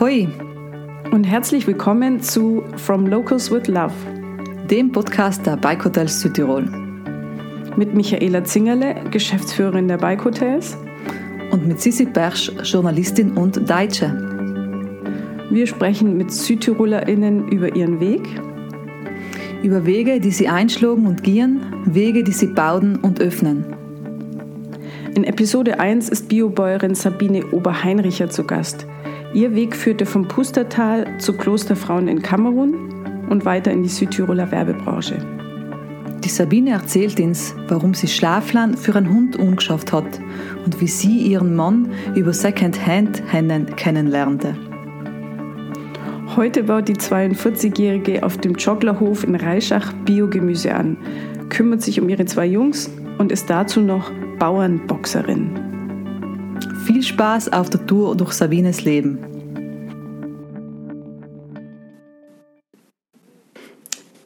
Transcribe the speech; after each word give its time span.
Hoi 0.00 0.26
und 1.12 1.22
herzlich 1.22 1.68
willkommen 1.68 2.20
zu 2.20 2.64
From 2.76 3.06
Locals 3.06 3.52
with 3.52 3.68
Love, 3.68 3.92
dem 4.68 4.90
Podcast 4.90 5.46
der 5.46 5.56
Bike 5.56 5.84
Hotels 5.84 6.20
Südtirol. 6.20 6.64
Mit 7.76 7.94
Michaela 7.94 8.42
Zingerle, 8.42 8.96
Geschäftsführerin 9.12 9.86
der 9.86 9.98
Bike 9.98 10.24
Hotels. 10.24 10.76
Und 11.52 11.68
mit 11.68 11.80
Sissi 11.80 12.06
Persch, 12.06 12.50
Journalistin 12.64 13.34
und 13.34 13.70
Deutsche. 13.70 14.10
Wir 15.50 15.66
sprechen 15.68 16.16
mit 16.16 16.32
SüdtirolerInnen 16.32 17.46
über 17.50 17.76
ihren 17.76 18.00
Weg. 18.00 18.22
Über 19.62 19.86
Wege, 19.86 20.18
die 20.18 20.32
sie 20.32 20.48
einschlagen 20.48 21.06
und 21.06 21.22
gehen, 21.22 21.60
Wege, 21.84 22.24
die 22.24 22.32
sie 22.32 22.48
bauen 22.48 22.96
und 22.96 23.20
öffnen. 23.20 23.64
In 25.14 25.22
Episode 25.22 25.78
1 25.78 26.08
ist 26.08 26.28
Biobäuerin 26.28 26.96
Sabine 26.96 27.46
Oberheinricher 27.52 28.28
zu 28.28 28.42
Gast. 28.42 28.88
Ihr 29.34 29.52
Weg 29.56 29.74
führte 29.74 30.06
vom 30.06 30.28
Pustertal 30.28 31.18
zu 31.18 31.32
Klosterfrauen 31.32 32.06
in 32.06 32.22
Kamerun 32.22 33.26
und 33.28 33.44
weiter 33.44 33.72
in 33.72 33.82
die 33.82 33.88
Südtiroler 33.88 34.52
Werbebranche. 34.52 35.18
Die 36.22 36.28
Sabine 36.28 36.70
erzählt 36.70 37.18
uns, 37.18 37.52
warum 37.66 37.94
sie 37.94 38.06
Schlafland 38.06 38.78
für 38.78 38.94
einen 38.94 39.10
Hund 39.10 39.36
umgeschafft 39.36 39.92
hat 39.92 40.20
und 40.64 40.80
wie 40.80 40.86
sie 40.86 41.18
ihren 41.18 41.56
Mann 41.56 41.90
über 42.14 42.32
Second-Hand-Händen 42.32 43.74
kennenlernte. 43.74 44.56
Heute 46.36 46.62
baut 46.62 46.86
die 46.86 46.94
42-Jährige 46.94 48.22
auf 48.22 48.38
dem 48.38 48.54
Jogglerhof 48.54 49.24
in 49.24 49.34
Reischach 49.34 49.92
Biogemüse 50.04 50.72
an, 50.72 50.96
kümmert 51.48 51.82
sich 51.82 52.00
um 52.00 52.08
ihre 52.08 52.24
zwei 52.24 52.46
Jungs 52.46 52.88
und 53.18 53.32
ist 53.32 53.50
dazu 53.50 53.80
noch 53.80 54.12
Bauernboxerin. 54.38 55.64
Viel 56.84 57.02
Spaß 57.02 57.52
auf 57.52 57.70
der 57.70 57.86
Tour 57.86 58.14
durch 58.14 58.32
Sabines 58.32 58.84
Leben. 58.84 59.33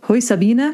Hoi 0.08 0.22
Sabine, 0.22 0.72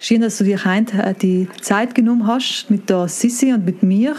schön, 0.00 0.22
dass 0.22 0.38
du 0.38 0.42
dir 0.42 0.64
heute 0.64 1.14
die 1.22 1.46
Zeit 1.60 1.94
genommen 1.94 2.26
hast, 2.26 2.68
mit 2.68 2.90
der 2.90 3.06
Sissi 3.06 3.52
und 3.52 3.64
mit 3.64 3.84
mir 3.84 4.16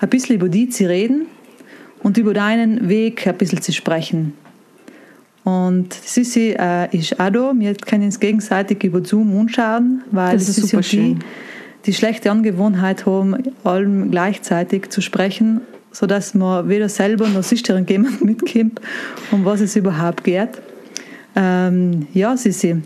ein 0.00 0.08
bisschen 0.08 0.34
über 0.34 0.48
die 0.48 0.68
zu 0.68 0.88
reden 0.88 1.26
und 2.02 2.18
über 2.18 2.34
deinen 2.34 2.88
Weg 2.88 3.24
ein 3.24 3.38
bisschen 3.38 3.62
zu 3.62 3.72
sprechen. 3.72 4.32
Und 5.44 5.94
Sissi 5.94 6.56
äh, 6.58 6.88
ist 6.90 7.20
auch 7.20 7.30
da. 7.30 7.52
Wir 7.54 7.76
können 7.76 8.06
uns 8.06 8.18
gegenseitig 8.18 8.82
über 8.82 9.04
Zoom 9.04 9.38
anschauen, 9.38 10.02
weil 10.10 10.32
das 10.32 10.48
ist 10.48 10.56
Sissi 10.56 10.66
super 10.66 10.76
und 10.78 10.84
schön. 10.84 11.18
die 11.20 11.24
die 11.86 11.94
schlechte 11.94 12.32
Angewohnheit 12.32 13.06
haben, 13.06 13.36
allem 13.62 14.10
gleichzeitig 14.10 14.88
zu 14.88 15.00
sprechen, 15.00 15.60
sodass 15.92 16.34
man 16.34 16.68
weder 16.68 16.88
selber 16.88 17.28
noch 17.28 17.44
sich 17.44 17.62
jemand 17.68 18.20
mitkommt, 18.24 18.80
um 19.30 19.44
was 19.44 19.60
es 19.60 19.76
überhaupt 19.76 20.24
geht. 20.24 20.50
Ähm, 21.36 22.08
ja, 22.12 22.36
Sissi, 22.36 22.82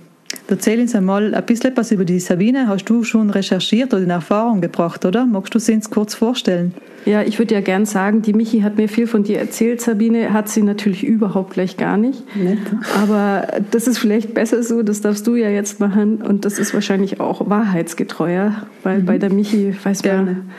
erzähl 0.51 0.81
uns 0.81 0.95
einmal 0.95 1.35
ein 1.35 1.47
bisschen 1.47 1.71
etwas 1.71 1.93
über 1.93 2.05
die 2.05 2.21
Sabine. 2.21 2.69
Hast 2.69 2.85
du 2.87 3.05
schon 3.05 3.31
recherchiert 3.31 3.93
oder 3.95 4.03
in 4.03 4.11
Erfahrung 4.11 4.61
gebracht, 4.61 5.05
oder? 5.05 5.27
Magst 5.27 5.55
du 5.55 5.59
sie 5.59 5.75
uns 5.75 5.91
kurz 5.91 6.15
vorstellen? 6.15 6.75
Ja, 7.07 7.23
ich 7.23 7.39
würde 7.39 7.55
ja 7.55 7.61
gern 7.61 7.87
sagen, 7.87 8.21
die 8.21 8.35
Michi 8.35 8.61
hat 8.61 8.77
mir 8.77 8.89
viel 8.89 9.07
von 9.07 9.23
dir 9.23 9.39
erzählt, 9.39 9.81
Sabine. 9.81 10.33
Hat 10.33 10.49
sie 10.49 10.63
natürlich 10.63 11.03
überhaupt 11.03 11.55
gleich 11.55 11.77
gar 11.77 11.97
nicht. 11.97 12.37
Nicht. 12.37 12.61
Aber 13.03 13.47
das 13.71 13.87
ist 13.87 13.99
vielleicht 13.99 14.35
besser 14.35 14.63
so, 14.63 14.83
das 14.83 15.01
darfst 15.01 15.27
du 15.27 15.35
ja 15.35 15.49
jetzt 15.49 15.81
machen. 15.81 16.21
Und 16.21 16.45
das 16.45 16.59
ist 16.59 16.75
wahrscheinlich 16.75 17.21
auch 17.21 17.49
wahrheitsgetreuer, 17.49 18.67
weil 18.83 19.01
bei 19.01 19.17
der 19.17 19.33
Michi 19.33 19.75
weiß 19.83 20.05
man, 20.05 20.51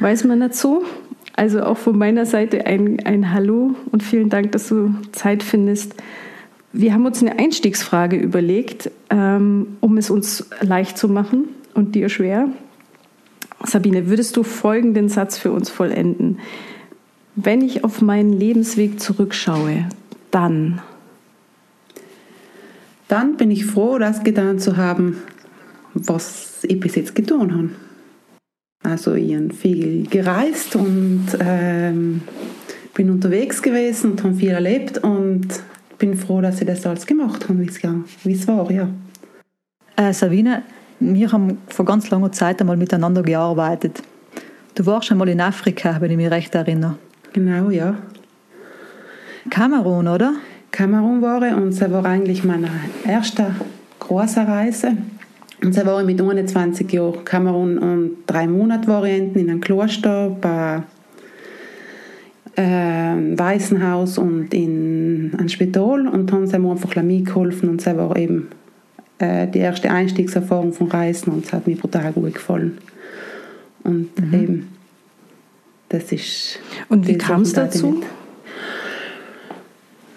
weiß 0.00 0.24
man 0.24 0.40
nicht 0.40 0.54
so. 0.54 0.82
Also 1.34 1.62
auch 1.62 1.78
von 1.78 1.96
meiner 1.96 2.26
Seite 2.26 2.66
ein, 2.66 2.98
ein 3.04 3.32
Hallo 3.32 3.74
und 3.90 4.02
vielen 4.02 4.28
Dank, 4.28 4.52
dass 4.52 4.68
du 4.68 4.94
Zeit 5.12 5.42
findest. 5.42 5.94
Wir 6.72 6.94
haben 6.94 7.04
uns 7.04 7.20
eine 7.20 7.38
Einstiegsfrage 7.38 8.16
überlegt, 8.16 8.90
ähm, 9.10 9.76
um 9.80 9.98
es 9.98 10.08
uns 10.08 10.48
leicht 10.60 10.96
zu 10.96 11.08
machen 11.08 11.48
und 11.74 11.94
dir 11.94 12.08
schwer. 12.08 12.48
Sabine, 13.64 14.08
würdest 14.08 14.36
du 14.36 14.42
folgenden 14.42 15.08
Satz 15.08 15.36
für 15.36 15.52
uns 15.52 15.68
vollenden? 15.68 16.38
Wenn 17.34 17.60
ich 17.60 17.84
auf 17.84 18.00
meinen 18.00 18.32
Lebensweg 18.32 19.00
zurückschaue, 19.00 19.88
dann. 20.30 20.80
Dann 23.08 23.36
bin 23.36 23.50
ich 23.50 23.66
froh, 23.66 23.98
das 23.98 24.24
getan 24.24 24.58
zu 24.58 24.78
haben, 24.78 25.18
was 25.92 26.64
ich 26.64 26.80
bis 26.80 26.94
jetzt 26.94 27.14
getan 27.14 27.54
habe. 27.54 27.70
Also 28.82 29.14
ich 29.14 29.34
habe 29.34 29.52
viel 29.52 30.06
gereist 30.06 30.74
und 30.74 31.26
ähm, 31.38 32.22
bin 32.94 33.10
unterwegs 33.10 33.62
gewesen 33.62 34.12
und 34.12 34.24
habe 34.24 34.34
viel 34.34 34.50
erlebt 34.50 34.98
und 34.98 35.46
bin 36.02 36.16
froh, 36.16 36.40
dass 36.40 36.60
ich 36.60 36.66
das 36.66 36.84
alles 36.84 37.06
gemacht 37.06 37.48
habe, 37.48 37.60
wie 37.60 37.68
es, 37.68 38.40
es 38.40 38.48
war, 38.48 38.68
ja. 38.72 38.88
Äh, 39.94 40.12
Sabine, 40.12 40.64
wir 40.98 41.30
haben 41.30 41.58
vor 41.68 41.84
ganz 41.84 42.10
langer 42.10 42.32
Zeit 42.32 42.60
einmal 42.60 42.76
miteinander 42.76 43.22
gearbeitet. 43.22 44.02
Du 44.74 44.84
warst 44.84 45.12
einmal 45.12 45.28
in 45.28 45.40
Afrika, 45.40 46.00
wenn 46.00 46.10
ich 46.10 46.16
mich 46.16 46.28
recht 46.28 46.52
erinnere. 46.56 46.96
Genau, 47.32 47.70
ja. 47.70 47.96
Kamerun, 49.48 50.08
oder? 50.08 50.34
Kamerun 50.72 51.22
war 51.22 51.40
ich 51.42 51.54
und 51.54 51.80
das 51.80 51.88
war 51.92 52.04
eigentlich 52.04 52.42
meine 52.42 52.68
erste 53.06 53.54
große 54.00 54.40
Reise. 54.40 54.96
Und 55.62 55.72
so 55.72 55.86
war 55.86 56.00
ich 56.00 56.06
mit 56.06 56.20
21 56.20 56.92
Jahren 56.92 57.24
Kamerun 57.24 57.78
und 57.78 58.10
drei 58.26 58.48
Monate 58.48 58.88
war 58.88 59.04
ich 59.04 59.36
in 59.36 59.48
einem 59.48 59.60
Kloster 59.60 60.30
bei 60.30 60.82
äh, 62.56 62.62
Waisenhaus 63.38 64.18
und 64.18 64.52
in 64.52 65.32
einem 65.36 65.48
Spital 65.48 66.06
und 66.08 66.30
haben 66.32 66.46
sie 66.46 66.58
mir 66.58 66.70
einfach 66.70 67.02
mitgeholfen 67.02 67.68
und 67.68 67.84
das 67.84 67.96
war 67.96 68.16
eben 68.16 68.48
äh, 69.18 69.46
die 69.46 69.60
erste 69.60 69.90
Einstiegserfahrung 69.90 70.72
von 70.72 70.88
Reisen 70.88 71.32
und 71.32 71.44
es 71.44 71.52
hat 71.52 71.66
mir 71.66 71.76
brutal 71.76 72.12
gut 72.12 72.34
gefallen. 72.34 72.78
Und 73.84 74.10
eben, 74.32 74.68
das 75.88 76.12
ist... 76.12 76.58
Und 76.88 77.06
wie 77.08 77.18
kam 77.18 77.42
es 77.42 77.52
dazu? 77.52 78.02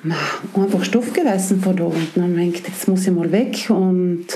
Ma, 0.04 0.16
einfach 0.56 0.84
Stoff 0.84 1.14
gewesen 1.14 1.62
von 1.62 1.76
da 1.76 1.86
und 1.86 2.10
dann 2.16 2.36
denkt 2.36 2.68
jetzt 2.68 2.88
muss 2.88 3.08
ich 3.08 3.14
mal 3.14 3.32
weg 3.32 3.70
und 3.70 4.28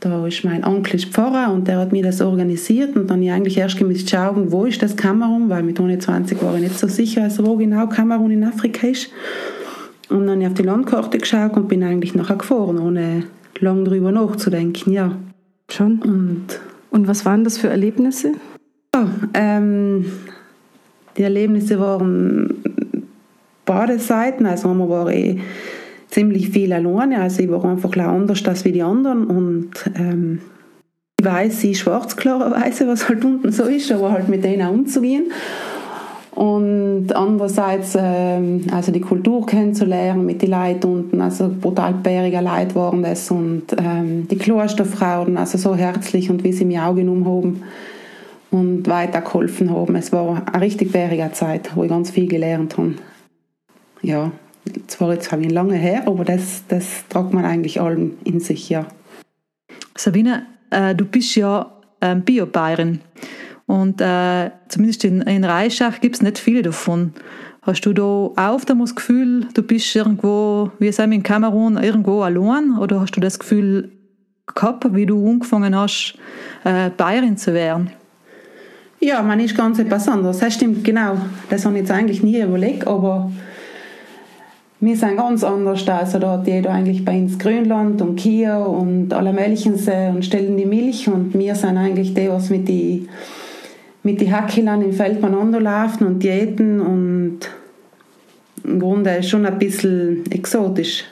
da 0.00 0.26
ist 0.26 0.44
mein 0.44 0.64
Onkel 0.64 0.96
ist 0.96 1.06
Pfarrer 1.06 1.52
und 1.52 1.68
der 1.68 1.78
hat 1.78 1.92
mir 1.92 2.02
das 2.02 2.20
organisiert 2.20 2.96
und 2.96 3.08
dann 3.08 3.18
habe 3.18 3.24
ich 3.24 3.32
eigentlich 3.32 3.58
erst 3.58 3.78
gemisst 3.78 4.10
schauen, 4.10 4.50
wo 4.50 4.64
ist 4.64 4.82
das 4.82 4.96
Kamerun, 4.96 5.48
weil 5.48 5.62
mit 5.62 5.76
20 5.76 6.42
war 6.42 6.54
ich 6.54 6.62
nicht 6.62 6.78
so 6.78 6.88
sicher, 6.88 7.24
also 7.24 7.46
wo 7.46 7.56
genau 7.56 7.86
Kamerun 7.86 8.30
in 8.30 8.44
Afrika 8.44 8.86
ist. 8.86 9.10
Und 10.08 10.26
dann 10.26 10.30
habe 10.30 10.42
ich 10.42 10.48
auf 10.48 10.54
die 10.54 10.62
Landkarte 10.62 11.18
geschaut 11.18 11.56
und 11.56 11.68
bin 11.68 11.84
eigentlich 11.84 12.14
nachher 12.14 12.36
gefahren, 12.36 12.78
ohne 12.78 13.24
lang 13.60 13.84
drüber 13.84 14.10
nachzudenken, 14.10 14.92
ja. 14.92 15.16
Schon. 15.70 16.00
Und 16.02 16.46
Und 16.90 17.06
was 17.06 17.24
waren 17.24 17.44
das 17.44 17.58
für 17.58 17.68
Erlebnisse? 17.68 18.32
ja, 18.94 19.08
ähm, 19.34 20.06
die 21.16 21.22
Erlebnisse 21.22 21.78
waren 21.78 22.54
beide 23.64 23.98
Seiten. 23.98 24.46
Also 24.46 24.68
einmal 24.68 24.88
war 24.88 25.08
ich 25.10 25.38
ziemlich 26.10 26.50
viel 26.50 26.72
alleine. 26.72 27.20
Also 27.20 27.42
ich 27.42 27.50
war 27.50 27.64
einfach 27.64 27.96
anders 27.96 28.44
als 28.46 28.64
wie 28.64 28.72
die 28.72 28.82
anderen. 28.82 29.26
Und 29.26 29.70
ähm, 29.94 30.40
ich 31.18 31.24
weiß, 31.24 31.60
sie 31.60 31.74
schwarz 31.74 32.16
klarerweise, 32.16 32.88
was 32.88 33.08
halt 33.08 33.24
unten 33.24 33.52
so 33.52 33.64
ist, 33.64 33.92
aber 33.92 34.12
halt 34.12 34.28
mit 34.28 34.44
denen 34.44 34.62
auch 34.62 34.72
umzugehen. 34.72 35.30
Und 36.32 37.12
andererseits, 37.12 37.96
ähm, 37.98 38.66
also 38.72 38.92
die 38.92 39.00
Kultur 39.00 39.44
kennenzulernen 39.46 40.24
mit 40.24 40.40
den 40.42 40.52
Leuten 40.52 40.86
unten, 40.86 41.20
also 41.20 41.50
brutal 41.60 41.92
bärige 41.94 42.40
Leute 42.40 42.74
waren 42.76 43.02
das 43.02 43.30
und 43.30 43.64
ähm, 43.76 44.28
die 44.28 44.38
Klosterfrauen, 44.38 45.36
also 45.36 45.58
so 45.58 45.74
herzlich 45.74 46.30
und 46.30 46.44
wie 46.44 46.52
sie 46.52 46.64
mir 46.64 46.86
auch 46.86 46.94
genommen 46.94 47.26
haben 47.26 47.62
und 48.52 48.88
weitergeholfen 48.88 49.70
haben. 49.70 49.96
Es 49.96 50.12
war 50.12 50.42
eine 50.50 50.64
richtig 50.64 50.92
bärige 50.92 51.30
Zeit, 51.32 51.76
wo 51.76 51.82
ich 51.82 51.90
ganz 51.90 52.10
viel 52.10 52.28
gelernt 52.28 52.78
habe. 52.78 52.94
Ja, 54.02 54.30
zwar 54.86 55.12
jetzt 55.12 55.32
habe 55.32 55.42
ich 55.42 55.50
lange 55.50 55.76
her, 55.76 56.02
aber 56.06 56.24
das, 56.24 56.64
das 56.68 57.06
tragt 57.08 57.32
man 57.32 57.44
eigentlich 57.44 57.80
allem 57.80 58.12
in 58.24 58.40
sich, 58.40 58.68
ja. 58.68 58.86
Sabine, 59.96 60.46
äh, 60.70 60.94
du 60.94 61.04
bist 61.04 61.34
ja 61.36 61.72
ähm, 62.00 62.22
Bio-Bayerin. 62.22 63.00
Und 63.66 64.00
äh, 64.00 64.50
zumindest 64.68 65.04
in, 65.04 65.22
in 65.22 65.44
Reischach 65.44 66.00
gibt 66.00 66.16
es 66.16 66.22
nicht 66.22 66.38
viele 66.38 66.62
davon. 66.62 67.12
Hast 67.62 67.82
du 67.82 67.92
da 67.92 68.02
auch 68.02 68.64
das 68.64 68.96
Gefühl, 68.96 69.46
du 69.54 69.62
bist 69.62 69.94
irgendwo, 69.94 70.72
wir 70.78 70.98
in 70.98 71.22
Kamerun, 71.22 71.76
irgendwo 71.76 72.22
allein? 72.22 72.78
Oder 72.78 73.00
hast 73.00 73.12
du 73.12 73.20
das 73.20 73.38
Gefühl 73.38 73.92
gehabt, 74.54 74.92
wie 74.94 75.06
du 75.06 75.28
angefangen 75.28 75.76
hast, 75.76 76.16
äh, 76.64 76.90
Bayerin 76.90 77.36
zu 77.36 77.54
werden? 77.54 77.90
Ja, 78.98 79.22
man 79.22 79.40
ist 79.40 79.56
ganz 79.56 79.78
etwas 79.78 80.08
anderes. 80.08 80.38
Das 80.38 80.54
stimmt, 80.54 80.84
genau. 80.84 81.18
Das 81.48 81.64
habe 81.64 81.76
ich 81.76 81.82
jetzt 81.82 81.90
eigentlich 81.90 82.22
nie 82.22 82.40
überlegt, 82.40 82.86
aber 82.86 83.30
wir 84.80 84.96
sind 84.96 85.16
ganz 85.16 85.44
anders. 85.44 85.86
Also 85.88 86.18
da 86.18 86.32
hat 86.32 86.46
jeder 86.46 86.70
eigentlich 86.70 87.04
bei 87.04 87.18
uns 87.18 87.38
Grönland 87.38 88.00
und 88.00 88.16
Kia 88.16 88.62
und 88.62 89.12
alle 89.12 89.32
möglichen 89.32 89.74
und 89.74 90.24
stellen 90.24 90.56
die 90.56 90.66
Milch 90.66 91.08
und 91.08 91.34
wir 91.34 91.54
sind 91.54 91.76
eigentlich 91.76 92.14
die, 92.14 92.28
was 92.28 92.50
mit 92.50 92.68
die 92.68 93.06
mit 94.02 94.20
die 94.20 94.32
Hackelern 94.32 94.82
im 94.82 94.92
Feld 94.92 95.20
beieinander 95.20 95.60
laufen 95.60 96.06
und 96.06 96.24
jäten 96.24 96.80
und 96.80 97.40
im 98.64 98.80
Grunde 98.80 99.22
schon 99.22 99.46
ein 99.46 99.58
bisschen 99.58 100.24
exotisch. 100.30 101.04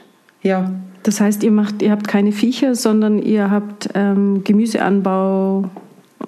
Ja. 0.42 0.72
Das 1.02 1.20
heißt, 1.20 1.42
ihr 1.42 1.50
macht, 1.50 1.82
ihr 1.82 1.90
habt 1.90 2.08
keine 2.08 2.32
Viecher, 2.32 2.74
sondern 2.74 3.18
ihr 3.18 3.50
habt 3.50 3.90
ähm, 3.94 4.42
Gemüseanbau 4.44 5.70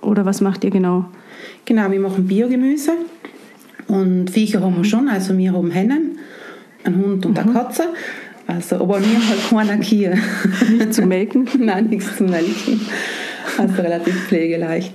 oder 0.01 0.25
was 0.25 0.41
macht 0.41 0.65
ihr 0.65 0.71
genau? 0.71 1.07
Genau, 1.65 1.91
wir 1.91 2.01
machen 2.01 2.27
Biogemüse 2.27 2.93
und 3.89 4.31
Viecher 4.31 4.61
haben 4.61 4.77
wir 4.77 4.85
schon, 4.85 5.09
also 5.09 5.37
wir 5.37 5.53
haben 5.53 5.71
Hennen, 5.71 6.19
einen 6.85 6.97
Hund 6.97 7.27
und 7.27 7.39
eine 7.39 7.51
mhm. 7.51 7.55
Katze. 7.55 7.85
Also, 8.47 8.77
aber 8.77 9.01
wir 9.01 9.07
haben 9.07 9.29
halt 9.29 9.69
keine 9.69 9.85
Kühe. 9.85 10.19
Nicht 10.79 10.95
zu 10.95 11.03
melken? 11.03 11.49
Nein, 11.59 11.87
nichts 11.87 12.17
zu 12.17 12.25
melken. 12.25 12.81
Also 13.59 13.83
relativ 13.83 14.27
pflegeleicht. 14.27 14.95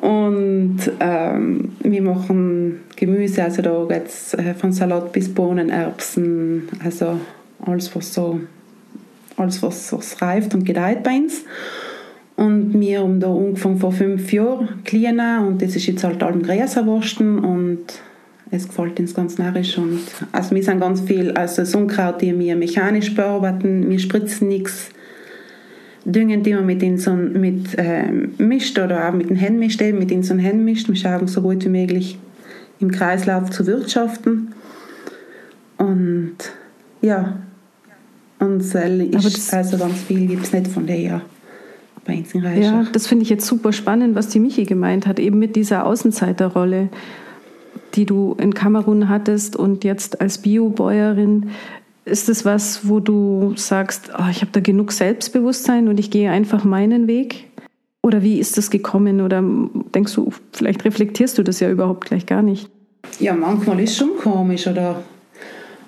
Und 0.00 0.78
ähm, 1.00 1.72
wir 1.80 2.02
machen 2.02 2.80
Gemüse, 2.96 3.44
also 3.44 3.62
da 3.62 3.86
geht 3.88 4.06
es 4.06 4.34
äh, 4.34 4.54
von 4.54 4.72
Salat 4.72 5.12
bis 5.12 5.32
Bohnen, 5.32 5.68
Erbsen, 5.68 6.68
also 6.82 7.20
alles, 7.64 7.94
was 7.94 8.14
so, 8.14 8.40
alles, 9.36 9.62
was, 9.62 9.92
was 9.92 10.22
reift 10.22 10.54
und 10.54 10.64
gedeiht 10.64 11.02
bei 11.02 11.16
uns. 11.16 11.44
Und 12.36 12.80
wir 12.80 13.00
haben 13.00 13.20
da 13.20 13.30
angefangen 13.30 13.78
vor 13.78 13.92
fünf 13.92 14.32
Jahren 14.32 14.82
kleiner 14.84 15.44
und 15.46 15.60
das 15.60 15.76
ist 15.76 15.86
jetzt 15.86 16.04
halt 16.04 16.22
allem 16.22 16.42
Gräserwursten 16.42 17.38
und 17.38 17.84
es 18.50 18.68
gefällt 18.68 18.98
uns 18.98 19.14
ganz 19.14 19.38
narrisch 19.38 19.78
und 19.78 20.00
also 20.32 20.54
wir 20.54 20.62
sind 20.62 20.80
ganz 20.80 21.00
viel, 21.02 21.32
also 21.32 21.62
das 21.62 21.74
Unkraut, 21.74 22.20
die 22.20 22.36
wir 22.38 22.56
mechanisch 22.56 23.14
bearbeiten, 23.14 23.88
wir 23.88 23.98
spritzen 23.98 24.48
nichts, 24.48 24.90
Düngen, 26.06 26.42
die 26.42 26.54
man 26.54 26.64
mit 26.64 26.82
ihnen 26.82 26.96
so 26.96 27.12
mit 27.12 27.74
ähm, 27.76 28.32
mischt 28.38 28.78
oder 28.78 29.06
auch 29.06 29.12
mit 29.12 29.28
den 29.28 29.36
Händen 29.36 29.58
mischt, 29.58 29.82
eben 29.82 29.98
mit 29.98 30.10
ihnen 30.10 30.22
so 30.22 30.34
mischt, 30.34 30.88
wir 30.88 30.96
schauen 30.96 31.28
so 31.28 31.42
gut 31.42 31.64
wie 31.64 31.68
möglich 31.68 32.18
im 32.80 32.90
Kreislauf 32.90 33.50
zu 33.50 33.66
wirtschaften. 33.66 34.54
Und 35.76 36.36
ja, 37.02 37.36
und 38.38 38.60
ist, 38.60 39.52
also 39.52 39.76
ganz 39.76 40.00
viel 40.00 40.26
gibt 40.26 40.44
es 40.44 40.52
nicht 40.54 40.68
von 40.68 40.86
der 40.86 41.00
ja 41.00 41.22
in 42.06 42.42
Ja, 42.62 42.86
das 42.92 43.06
finde 43.06 43.22
ich 43.22 43.30
jetzt 43.30 43.46
super 43.46 43.72
spannend, 43.72 44.14
was 44.14 44.28
die 44.28 44.40
Michi 44.40 44.64
gemeint 44.64 45.06
hat, 45.06 45.18
eben 45.18 45.38
mit 45.38 45.54
dieser 45.56 45.86
Außenseiterrolle 45.86 46.88
die 47.94 48.06
du 48.06 48.36
in 48.38 48.54
Kamerun 48.54 49.08
hattest 49.08 49.56
und 49.56 49.84
jetzt 49.84 50.20
als 50.20 50.38
Biobäuerin, 50.38 51.50
ist 52.04 52.28
es 52.28 52.44
was, 52.44 52.88
wo 52.88 53.00
du 53.00 53.52
sagst, 53.56 54.10
oh, 54.18 54.30
ich 54.30 54.40
habe 54.40 54.50
da 54.52 54.60
genug 54.60 54.92
Selbstbewusstsein 54.92 55.88
und 55.88 56.00
ich 56.00 56.10
gehe 56.10 56.30
einfach 56.30 56.64
meinen 56.64 57.06
Weg? 57.06 57.46
Oder 58.02 58.22
wie 58.22 58.38
ist 58.38 58.56
das 58.56 58.70
gekommen? 58.70 59.20
Oder 59.20 59.42
denkst 59.94 60.14
du, 60.14 60.32
vielleicht 60.52 60.84
reflektierst 60.84 61.36
du 61.38 61.42
das 61.42 61.60
ja 61.60 61.70
überhaupt 61.70 62.06
gleich 62.06 62.26
gar 62.26 62.42
nicht? 62.42 62.70
Ja, 63.18 63.34
manchmal 63.34 63.80
ist 63.80 63.96
schon 63.96 64.16
komisch. 64.18 64.66
Oder, 64.66 65.02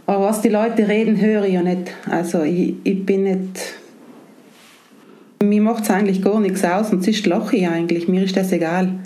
aber 0.07 0.25
was 0.27 0.43
die 0.43 0.51
Leute 0.51 0.87
reden, 0.89 1.21
höre 1.21 1.45
ich 1.45 1.55
ja 1.55 1.63
nicht. 1.63 1.91
Also 2.09 2.43
ich, 2.43 2.75
ich 2.85 3.05
bin 3.05 3.25
nicht... 3.25 3.75
Mir 5.43 5.63
macht 5.63 5.85
es 5.85 5.91
eigentlich 5.91 6.23
gar 6.23 6.39
nichts 6.39 6.63
aus 6.65 6.93
und 6.93 7.03
sonst 7.03 7.27
lache 7.27 7.57
ich 7.57 7.67
eigentlich. 7.67 8.07
Mir 8.07 8.23
ist 8.23 8.37
das 8.37 8.53
egal. 8.53 9.01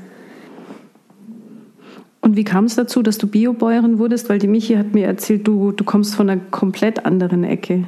Und 2.26 2.34
wie 2.36 2.42
kam 2.42 2.64
es 2.64 2.74
dazu, 2.74 3.02
dass 3.02 3.18
du 3.18 3.28
Biobäuerin 3.28 4.00
wurdest? 4.00 4.28
Weil 4.28 4.40
die 4.40 4.48
Michi 4.48 4.74
hat 4.74 4.94
mir 4.94 5.06
erzählt, 5.06 5.46
du, 5.46 5.70
du 5.70 5.84
kommst 5.84 6.16
von 6.16 6.28
einer 6.28 6.40
komplett 6.50 7.06
anderen 7.06 7.44
Ecke. 7.44 7.84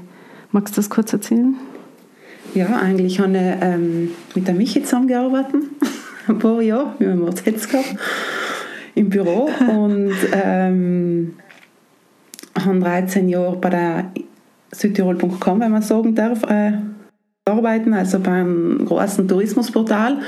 Magst 0.52 0.76
du 0.76 0.79
das 0.79 0.88
kurz 0.88 1.12
erzählen? 1.12 1.56
Ja, 2.55 2.76
eigentlich 2.76 3.19
habe 3.19 3.32
ich 3.32 3.37
ähm, 3.61 4.11
mit 4.37 4.46
der 4.46 4.55
Michi 4.55 4.85
zusammengearbeitet. 4.85 5.56
Ein 6.29 6.38
paar 6.38 6.62
Jahre, 6.62 6.94
wir 7.00 7.11
haben 7.11 7.26
es 7.26 7.44
jetzt 7.44 7.69
gehabt, 7.69 7.96
im 8.94 9.11
Büro. 9.11 9.50
Und 9.69 10.14
ähm, 10.32 11.34
habe 12.64 12.79
13 12.79 13.29
Jahre 13.29 13.56
bei 13.56 13.70
der 13.70 14.12
Südtirol.com, 14.70 15.58
wenn 15.58 15.73
man 15.73 15.82
sagen 15.82 16.14
darf, 16.14 16.44
äh, 16.44 16.75
arbeiten, 17.44 17.93
also 17.93 18.20
beim 18.20 18.84
großen 18.87 19.26
Tourismusportal. 19.26 20.19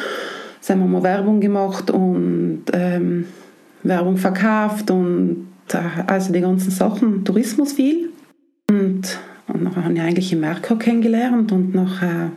Da 0.66 0.74
haben 0.74 0.80
wir 0.80 0.88
mal 0.88 1.04
Werbung 1.04 1.38
gemacht 1.38 1.92
und 1.92 2.64
ähm, 2.72 3.26
Werbung 3.82 4.16
verkauft 4.16 4.90
und 4.90 5.46
also 6.06 6.32
die 6.32 6.40
ganzen 6.40 6.70
Sachen, 6.70 7.24
Tourismus 7.24 7.72
viel. 7.72 8.10
Und, 8.68 9.18
und 9.48 9.62
nachher 9.62 9.84
habe 9.84 9.94
ich 9.94 10.00
eigentlich 10.00 10.32
im 10.32 10.40
Merkur 10.40 10.78
kennengelernt 10.78 11.52
und 11.52 11.74
nachher 11.74 12.32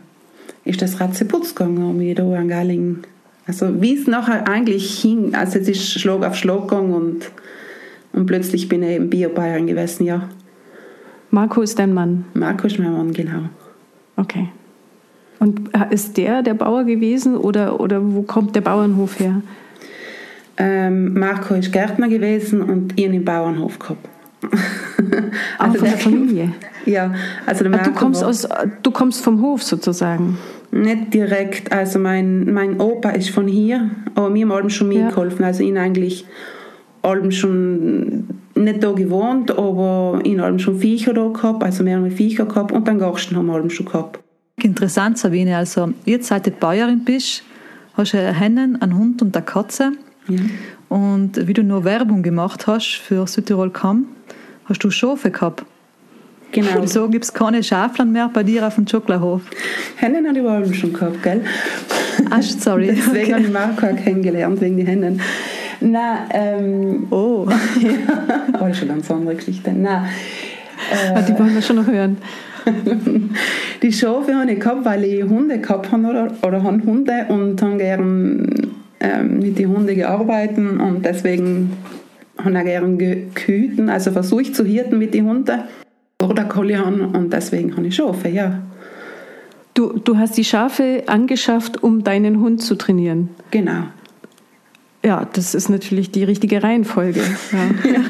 ist 0.64 0.82
das 0.82 1.00
Ratzeputz 1.00 1.54
gegangen, 1.54 1.82
um 1.82 1.96
mich 1.96 2.14
da 2.14 2.24
an 2.32 2.48
Galling. 2.48 2.98
Also 3.46 3.80
wie 3.82 3.94
es 3.98 4.06
nachher 4.06 4.48
eigentlich 4.48 5.00
hing, 5.00 5.34
also 5.34 5.58
es 5.58 5.68
ist 5.68 6.00
Schlag 6.00 6.24
auf 6.24 6.34
Schlag 6.34 6.68
gegangen 6.68 6.94
und, 6.94 7.30
und 8.12 8.26
plötzlich 8.26 8.68
bin 8.68 8.82
ich 8.82 8.90
eben 8.90 9.10
Bio-Bayern 9.10 9.66
gewesen, 9.66 10.06
ja. 10.06 10.28
Marco 11.30 11.62
ist 11.62 11.78
dein 11.78 11.92
Mann? 11.92 12.24
Marco 12.34 12.66
ist 12.66 12.78
mein 12.78 12.92
Mann, 12.92 13.12
genau. 13.12 13.48
Okay. 14.16 14.48
Und 15.40 15.70
ist 15.90 16.16
der 16.16 16.42
der 16.42 16.54
Bauer 16.54 16.84
gewesen 16.84 17.36
oder, 17.36 17.80
oder 17.80 18.00
wo 18.02 18.22
kommt 18.22 18.56
der 18.56 18.62
Bauernhof 18.62 19.18
her? 19.18 19.42
Ähm, 20.56 21.14
Marco 21.14 21.54
ist 21.54 21.72
Gärtner 21.72 22.08
gewesen 22.08 22.62
und 22.62 22.98
ich 22.98 23.06
im 23.06 23.24
Bauernhof 23.24 23.78
gehabt. 23.78 24.08
Ah, 25.58 25.66
also 25.66 25.78
von 25.78 25.88
der 25.88 25.98
Familie? 25.98 26.52
Ja, 26.86 27.14
also 27.46 27.64
der 27.64 27.72
ah, 27.72 27.76
Marco 27.76 27.90
du, 27.90 27.96
kommst 27.96 28.22
aus, 28.22 28.46
du 28.82 28.90
kommst 28.90 29.22
vom 29.24 29.40
Hof 29.40 29.62
sozusagen? 29.62 30.36
Nicht 30.70 31.14
direkt, 31.14 31.72
also 31.72 31.98
mein, 31.98 32.52
mein 32.52 32.78
Opa 32.78 33.10
ist 33.10 33.30
von 33.30 33.48
hier, 33.48 33.90
aber 34.14 34.28
mir 34.28 34.48
haben 34.48 34.68
schon 34.68 34.88
mitgeholfen, 34.88 35.40
ja. 35.40 35.46
also 35.46 35.62
ihn 35.62 35.78
eigentlich 35.78 36.26
allem 37.00 37.30
schon 37.30 38.28
nicht 38.54 38.82
da 38.82 38.92
gewohnt, 38.92 39.56
aber 39.56 40.20
in 40.24 40.40
allem 40.40 40.58
schon 40.58 40.78
Viecher 40.78 41.14
da 41.14 41.28
gehabt, 41.28 41.62
also 41.62 41.84
mehrere 41.84 42.10
Viecher 42.10 42.46
gehabt 42.46 42.72
und 42.72 42.86
dann 42.86 42.98
Garsten 42.98 43.36
haben 43.36 43.46
wir 43.46 43.54
allem 43.54 43.70
schon 43.70 43.86
gehabt. 43.86 44.20
Interessant, 44.62 45.18
Sabine, 45.18 45.56
also 45.56 45.90
jetzt 46.04 46.28
seit 46.28 46.46
du 46.46 46.50
Bäuerin 46.50 47.04
bist, 47.04 47.44
hast 47.94 48.12
du 48.12 48.18
einen 48.18 48.34
Hennen, 48.34 48.82
einen 48.82 48.96
Hund 48.96 49.22
und 49.22 49.36
eine 49.36 49.44
Katze 49.44 49.92
Und 50.88 51.46
wie 51.46 51.52
du 51.52 51.62
nur 51.62 51.84
Werbung 51.84 52.22
gemacht 52.22 52.66
hast 52.66 52.96
für 52.96 53.26
Südtirol 53.26 53.70
Kam, 53.70 54.06
hast 54.66 54.82
du 54.84 54.90
Schafe 54.90 55.30
gehabt. 55.30 55.64
Genau. 56.52 56.82
Wieso 56.82 57.08
gibt 57.08 57.24
es 57.24 57.34
keine 57.34 57.62
Schafland 57.64 58.12
mehr 58.12 58.30
bei 58.32 58.44
dir 58.44 58.64
auf 58.64 58.76
dem 58.76 58.86
Schokolahof? 58.86 59.42
Hennen 59.96 60.26
habe 60.26 60.38
ich 60.38 60.44
überall 60.44 60.72
schon 60.72 60.92
gehabt, 60.92 61.20
gell? 61.22 61.42
Ach, 62.30 62.42
sorry. 62.42 62.86
Deswegen 62.96 63.24
okay. 63.24 63.32
habe 63.32 63.42
ich 63.42 63.52
Marco 63.52 63.86
auch 63.86 63.96
kennengelernt, 63.96 64.60
wegen 64.60 64.76
den 64.76 64.86
Hennen. 64.86 65.20
Nein, 65.80 66.18
ähm, 66.30 67.06
oh. 67.10 67.48
ja, 67.80 68.44
aber 68.52 68.72
schon 68.72 68.88
ganz 68.88 69.10
andere 69.10 69.34
Geschichte. 69.34 69.72
Nein, 69.72 70.04
äh, 70.92 71.22
die 71.24 71.36
wollen 71.36 71.54
wir 71.54 71.62
schon 71.62 71.76
noch 71.76 71.88
hören. 71.88 72.18
die 73.82 73.92
Schafe 73.92 74.34
habe 74.34 74.52
ich 74.52 74.60
gehabt, 74.60 74.84
weil 74.84 75.04
ich 75.04 75.24
Hunde 75.24 75.58
gehabt 75.58 75.90
habe 75.90 76.06
oder, 76.06 76.32
oder 76.42 76.62
habe 76.62 76.82
Hunde 76.84 77.26
und 77.28 77.60
habe 77.60 77.76
gern 77.78 78.70
ähm, 79.04 79.38
mit 79.38 79.58
den 79.58 79.68
Hunden 79.68 79.94
gearbeitet 79.94 80.56
und 80.58 81.04
deswegen 81.04 81.76
habe 82.38 82.56
ich 82.56 82.64
gerne 82.64 82.96
gehüten, 82.96 83.90
also 83.90 84.12
versuche 84.12 84.42
ich 84.42 84.54
zu 84.54 84.64
hirten 84.64 84.98
mit 84.98 85.12
den 85.12 85.26
Hunden 85.26 85.60
oder 86.22 86.44
Collie 86.44 86.82
und 86.82 87.30
deswegen 87.30 87.76
habe 87.76 87.86
ich 87.86 87.96
Schafe, 87.96 88.28
ja. 88.28 88.62
Du, 89.74 89.98
du 89.98 90.16
hast 90.16 90.38
die 90.38 90.44
Schafe 90.44 91.02
angeschafft, 91.06 91.82
um 91.82 92.02
deinen 92.02 92.40
Hund 92.40 92.62
zu 92.62 92.76
trainieren? 92.76 93.28
Genau. 93.50 93.88
Ja, 95.04 95.28
das 95.30 95.54
ist 95.54 95.68
natürlich 95.68 96.10
die 96.12 96.24
richtige 96.24 96.62
Reihenfolge. 96.62 97.20
Ja. 97.52 97.92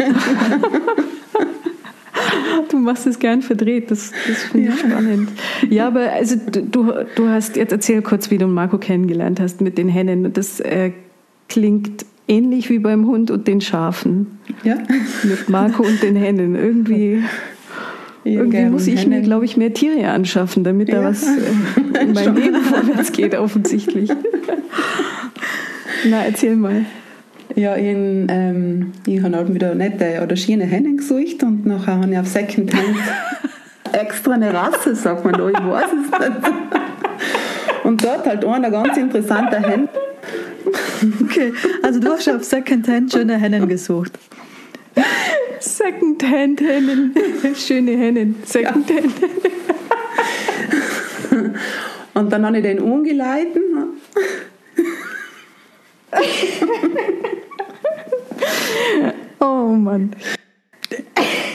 du 2.68 2.78
machst 2.78 3.06
es 3.06 3.18
gern 3.18 3.42
verdreht, 3.42 3.90
das, 3.90 4.12
das 4.26 4.44
finde 4.44 4.68
ich 4.68 4.82
ja. 4.82 4.88
spannend. 4.88 5.28
Ja, 5.70 5.86
aber 5.88 6.12
also 6.12 6.36
du, 6.36 6.92
du 7.14 7.28
hast 7.28 7.56
jetzt 7.56 7.72
erzähl 7.72 8.02
kurz, 8.02 8.30
wie 8.30 8.38
du 8.38 8.46
Marco 8.46 8.78
kennengelernt 8.78 9.40
hast 9.40 9.60
mit 9.60 9.78
den 9.78 9.88
Hennen. 9.88 10.32
Das 10.32 10.60
äh, 10.60 10.92
klingt 11.48 12.04
ähnlich 12.28 12.70
wie 12.70 12.78
beim 12.78 13.06
Hund 13.06 13.30
und 13.30 13.46
den 13.46 13.60
Schafen. 13.60 14.38
Ja. 14.62 14.76
Mit 15.22 15.48
Marco 15.48 15.82
und 15.82 16.02
den 16.02 16.16
Hennen. 16.16 16.54
Irgendwie. 16.54 17.22
Ja, 18.24 18.40
Irgendwie 18.40 18.64
muss 18.64 18.86
ich 18.86 19.02
Hennen. 19.02 19.20
mir, 19.20 19.22
glaube 19.22 19.44
ich, 19.44 19.56
mehr 19.56 19.74
Tiere 19.74 20.08
anschaffen, 20.10 20.64
damit 20.64 20.92
da 20.92 21.04
was 21.04 21.24
äh, 21.24 22.00
in 22.02 22.12
meinem 22.12 22.36
Leben 22.36 22.62
vorwärts 22.62 23.12
geht, 23.12 23.34
offensichtlich. 23.34 24.10
Na, 26.08 26.24
erzähl 26.24 26.56
mal. 26.56 26.86
Ja, 27.54 27.76
ich, 27.76 27.84
ähm, 27.84 28.92
ich 29.06 29.22
habe 29.22 29.36
halt 29.36 29.54
wieder 29.54 29.74
nette 29.74 30.20
oder 30.22 30.36
schöne 30.36 30.64
Hennen 30.64 30.96
gesucht 30.96 31.42
und 31.42 31.66
nachher 31.66 32.00
habe 32.00 32.10
ich 32.10 32.18
auf 32.18 32.26
Secondhand 32.26 32.96
extra 33.92 34.32
eine 34.32 34.52
Rasse, 34.52 34.94
sagt 34.94 35.24
man 35.24 35.34
da, 35.34 35.48
ich 35.48 35.54
weiß 35.54 35.90
es 35.92 36.10
nicht. 36.18 36.52
Und 37.84 38.02
dort 38.02 38.26
halt 38.26 38.44
einer 38.44 38.70
ganz 38.70 38.96
interessanter 38.96 39.60
Hen. 39.60 39.88
Okay, 41.22 41.52
also 41.82 42.00
du 42.00 42.08
hast 42.10 42.28
auf 42.28 42.42
Secondhand 42.44 43.12
schöne 43.12 43.36
Hennen 43.36 43.68
gesucht. 43.68 44.18
Secondhand-Hennen, 45.60 47.14
schöne 47.54 47.92
Hennen, 47.92 48.36
Secondhand. 48.44 49.12
Ja. 51.30 51.50
Und 52.14 52.32
dann 52.32 52.46
habe 52.46 52.58
ich 52.58 52.62
den 52.62 52.80
umgeleitet 52.80 53.62
Mann. 59.84 60.10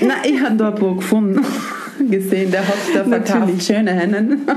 Nein, 0.02 0.18
ich 0.24 0.42
habe 0.42 0.56
da 0.56 0.70
ein 0.70 0.76
paar 0.76 0.96
gefunden. 0.96 1.46
Gesehen, 2.10 2.52
der 2.52 2.66
hat 2.66 2.78
da 2.94 3.04
verkauft 3.04 3.62
schöne 3.62 3.92
Hennen. 3.92 4.48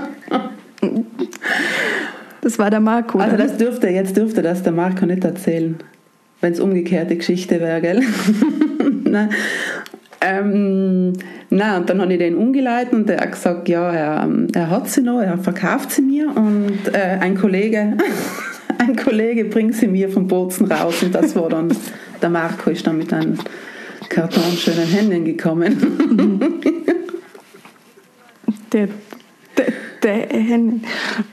Das 2.40 2.58
war 2.58 2.70
der 2.70 2.80
Marco. 2.80 3.18
Also 3.18 3.36
das 3.36 3.56
dürfte, 3.56 3.88
jetzt 3.88 4.16
dürfte 4.16 4.42
das 4.42 4.62
der 4.62 4.72
Marco 4.72 5.06
nicht 5.06 5.24
erzählen, 5.24 5.76
wenn 6.40 6.52
es 6.52 6.60
umgekehrte 6.60 7.16
Geschichte 7.16 7.60
wäre, 7.60 7.80
gell? 7.80 8.02
Nein. 9.04 9.30
Ähm, 10.20 11.12
na, 11.50 11.78
und 11.78 11.90
dann 11.90 12.00
habe 12.00 12.12
ich 12.12 12.18
den 12.18 12.36
umgeleitet 12.36 12.92
und 12.92 13.10
er 13.10 13.20
hat 13.20 13.32
gesagt, 13.32 13.68
ja, 13.68 13.92
er, 13.92 14.28
er 14.54 14.70
hat 14.70 14.88
sie 14.88 15.02
noch, 15.02 15.20
er 15.20 15.36
verkauft 15.38 15.90
sie 15.90 16.02
mir 16.02 16.28
und 16.34 16.94
äh, 16.94 17.18
ein 17.20 17.36
Kollege, 17.36 17.96
ein 18.82 18.96
Kollege 18.96 19.44
bringt 19.44 19.74
sie 19.74 19.86
mir 19.86 20.08
vom 20.08 20.26
Bozen 20.26 20.70
raus 20.70 21.02
und 21.02 21.14
das 21.14 21.34
war 21.36 21.48
dann, 21.48 21.74
der 22.20 22.30
Marco 22.30 22.70
ist 22.70 22.86
dann 22.86 22.98
mit 22.98 23.12
einem 23.12 23.38
Karton 24.08 24.56
schönen 24.56 24.86
Händen 24.86 25.24
gekommen. 25.24 26.60
der, 28.72 28.88
der, 29.56 29.66
der 30.02 30.28
Hennen. 30.28 30.84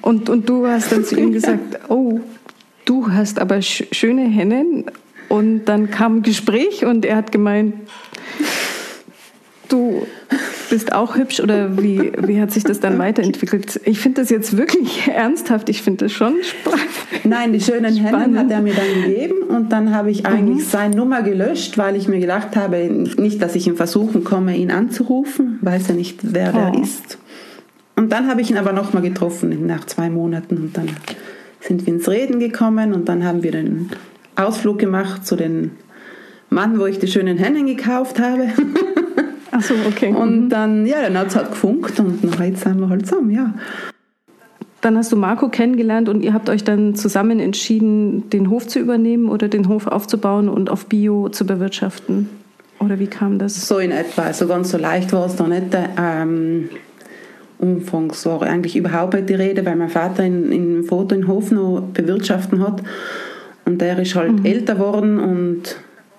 Und, 0.01 0.29
und 0.29 0.47
du 0.47 0.67
hast 0.67 0.91
dann 0.91 1.03
zu 1.03 1.19
ihm 1.19 1.33
gesagt, 1.33 1.89
oh, 1.89 2.19
du 2.85 3.11
hast 3.11 3.39
aber 3.39 3.61
sch 3.61 3.85
schöne 3.91 4.27
Hennen. 4.27 4.85
Und 5.27 5.65
dann 5.65 5.91
kam 5.91 6.17
ein 6.17 6.23
Gespräch 6.23 6.85
und 6.85 7.05
er 7.05 7.17
hat 7.17 7.31
gemeint, 7.31 7.75
du 9.67 10.07
bist 10.69 10.93
auch 10.93 11.15
hübsch 11.15 11.39
oder 11.39 11.77
wie, 11.81 12.11
wie 12.25 12.41
hat 12.41 12.51
sich 12.51 12.63
das 12.63 12.79
dann 12.79 12.97
weiterentwickelt? 12.97 13.79
Ich 13.85 13.99
finde 13.99 14.21
das 14.21 14.29
jetzt 14.29 14.57
wirklich 14.57 15.07
ernsthaft, 15.13 15.69
ich 15.69 15.81
finde 15.81 16.05
das 16.05 16.11
schon 16.11 16.35
spannend. 16.43 16.89
Nein, 17.23 17.53
die 17.53 17.61
schönen 17.61 17.95
Hennen 17.95 18.37
hat 18.37 18.49
er 18.49 18.61
mir 18.61 18.73
dann 18.73 19.03
gegeben 19.03 19.43
und 19.49 19.71
dann 19.71 19.93
habe 19.93 20.11
ich 20.11 20.25
eigentlich 20.25 20.65
mhm. 20.65 20.69
seine 20.69 20.95
Nummer 20.95 21.21
gelöscht, 21.21 21.77
weil 21.77 21.95
ich 21.95 22.07
mir 22.07 22.19
gedacht 22.19 22.55
habe, 22.55 22.77
nicht, 22.77 23.41
dass 23.41 23.55
ich 23.55 23.67
in 23.67 23.75
Versuchen 23.75 24.23
komme, 24.23 24.55
ihn 24.55 24.71
anzurufen, 24.71 25.59
weiß 25.61 25.89
er 25.89 25.95
nicht, 25.95 26.19
wer 26.23 26.53
oh. 26.53 26.71
der 26.71 26.81
ist. 26.81 27.17
Und 27.95 28.11
dann 28.11 28.27
habe 28.27 28.41
ich 28.41 28.49
ihn 28.49 28.57
aber 28.57 28.71
nochmal 28.71 29.03
getroffen 29.03 29.67
nach 29.67 29.85
zwei 29.85 30.09
Monaten 30.09 30.57
und 30.57 30.77
dann 30.77 30.89
sind 31.59 31.85
wir 31.85 31.93
ins 31.93 32.07
Reden 32.07 32.39
gekommen 32.39 32.93
und 32.93 33.09
dann 33.09 33.25
haben 33.25 33.43
wir 33.43 33.51
den 33.51 33.89
Ausflug 34.35 34.79
gemacht 34.79 35.27
zu 35.27 35.35
den 35.35 35.71
Mann, 36.49 36.79
wo 36.79 36.85
ich 36.85 36.99
die 36.99 37.07
schönen 37.07 37.37
Hennen 37.37 37.67
gekauft 37.67 38.19
habe. 38.19 38.47
Ach 39.51 39.61
so, 39.61 39.73
okay. 39.87 40.13
Und 40.13 40.45
mhm. 40.45 40.49
dann, 40.49 40.85
ja, 40.85 41.01
dann 41.01 41.17
hat 41.17 41.27
es 41.27 41.35
halt 41.35 41.51
gefunkt 41.51 41.99
und 41.99 42.23
jetzt 42.39 42.63
sind 42.63 42.79
wir 42.79 42.89
halt 42.89 43.07
zusammen, 43.07 43.31
ja. 43.31 43.53
Dann 44.81 44.97
hast 44.97 45.11
du 45.11 45.17
Marco 45.17 45.49
kennengelernt 45.49 46.07
und 46.07 46.21
ihr 46.23 46.33
habt 46.33 46.49
euch 46.49 46.63
dann 46.63 46.95
zusammen 46.95 47.39
entschieden, 47.39 48.29
den 48.29 48.49
Hof 48.49 48.67
zu 48.67 48.79
übernehmen 48.79 49.27
oder 49.27 49.49
den 49.49 49.67
Hof 49.67 49.87
aufzubauen 49.87 50.47
und 50.47 50.69
auf 50.69 50.85
Bio 50.85 51.27
zu 51.29 51.45
bewirtschaften? 51.45 52.29
Oder 52.79 52.97
wie 52.97 53.07
kam 53.07 53.39
das? 53.39 53.67
So 53.67 53.79
in 53.79 53.91
etwa. 53.91 54.21
Also 54.21 54.47
ganz 54.47 54.71
so 54.71 54.77
leicht 54.77 55.11
war 55.11 55.25
es 55.25 55.35
da 55.35 55.47
nicht. 55.47 55.77
Ähm, 55.97 56.69
Umfangs 57.57 58.25
war 58.25 58.41
eigentlich 58.43 58.77
überhaupt 58.77 59.15
nicht 59.15 59.27
die 59.27 59.33
Rede, 59.33 59.65
weil 59.65 59.75
mein 59.75 59.89
Vater 59.89 60.23
in, 60.23 60.49
in 60.51 60.83
Foto 60.85 61.13
in 61.13 61.27
Hof 61.27 61.51
noch 61.51 61.81
bewirtschaften 61.93 62.65
hat. 62.65 62.81
Und 63.65 63.81
der 63.81 63.99
ist 63.99 64.15
halt 64.15 64.39
mhm. 64.39 64.45
älter 64.45 64.75
geworden 64.75 65.19
und 65.19 65.75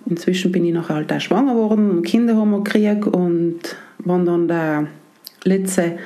inzwischen 0.06 0.52
bin 0.52 0.64
ich 0.64 0.74
noch 0.74 0.88
halt 0.88 1.12
auch 1.12 1.20
schwanger 1.20 1.54
geworden 1.54 1.90
und 1.90 2.02
Kinder 2.02 2.36
haben 2.36 2.50
wir 2.50 2.62
gekriegt 2.62 3.06
und 3.06 3.60
wenn 3.98 4.24
dann 4.24 4.48
der 4.48 4.86
letzte 5.44 5.98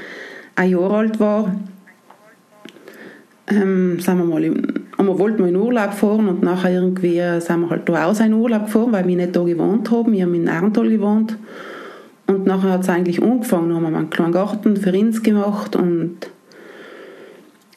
ein 0.57 0.71
Jahr 0.71 0.91
alt 0.91 1.21
war, 1.21 1.55
ähm, 3.49 4.01
sagen 4.01 4.19
wir 4.21 4.25
mal, 4.25 4.45
einmal 4.97 5.19
wollten 5.19 5.39
wir 5.41 5.49
in 5.49 5.57
Urlaub 5.57 5.93
fahren 5.93 6.29
und 6.29 6.43
nachher 6.43 6.73
irgendwie 6.73 7.21
sind 7.41 7.61
wir 7.61 7.71
halt 7.71 7.89
da 7.89 8.07
aus 8.07 8.21
in 8.21 8.33
Urlaub 8.33 8.67
gefahren, 8.67 8.93
weil 8.93 9.07
wir 9.07 9.17
nicht 9.17 9.37
da 9.37 9.43
gewohnt 9.43 9.91
haben. 9.91 10.13
Wir 10.13 10.25
haben 10.25 10.35
in 10.35 10.49
Arntal 10.49 10.89
gewohnt. 10.89 11.37
Und 12.27 12.47
nachher 12.47 12.71
hat 12.71 12.81
es 12.83 12.89
eigentlich 12.89 13.23
angefangen. 13.23 13.69
Dann 13.69 13.85
haben 13.85 13.93
wir 13.93 13.99
einen 13.99 14.11
kleinen 14.11 14.33
Garten 14.33 14.77
für 14.77 14.93
uns 14.93 15.23
gemacht 15.23 15.77
und 15.77 16.31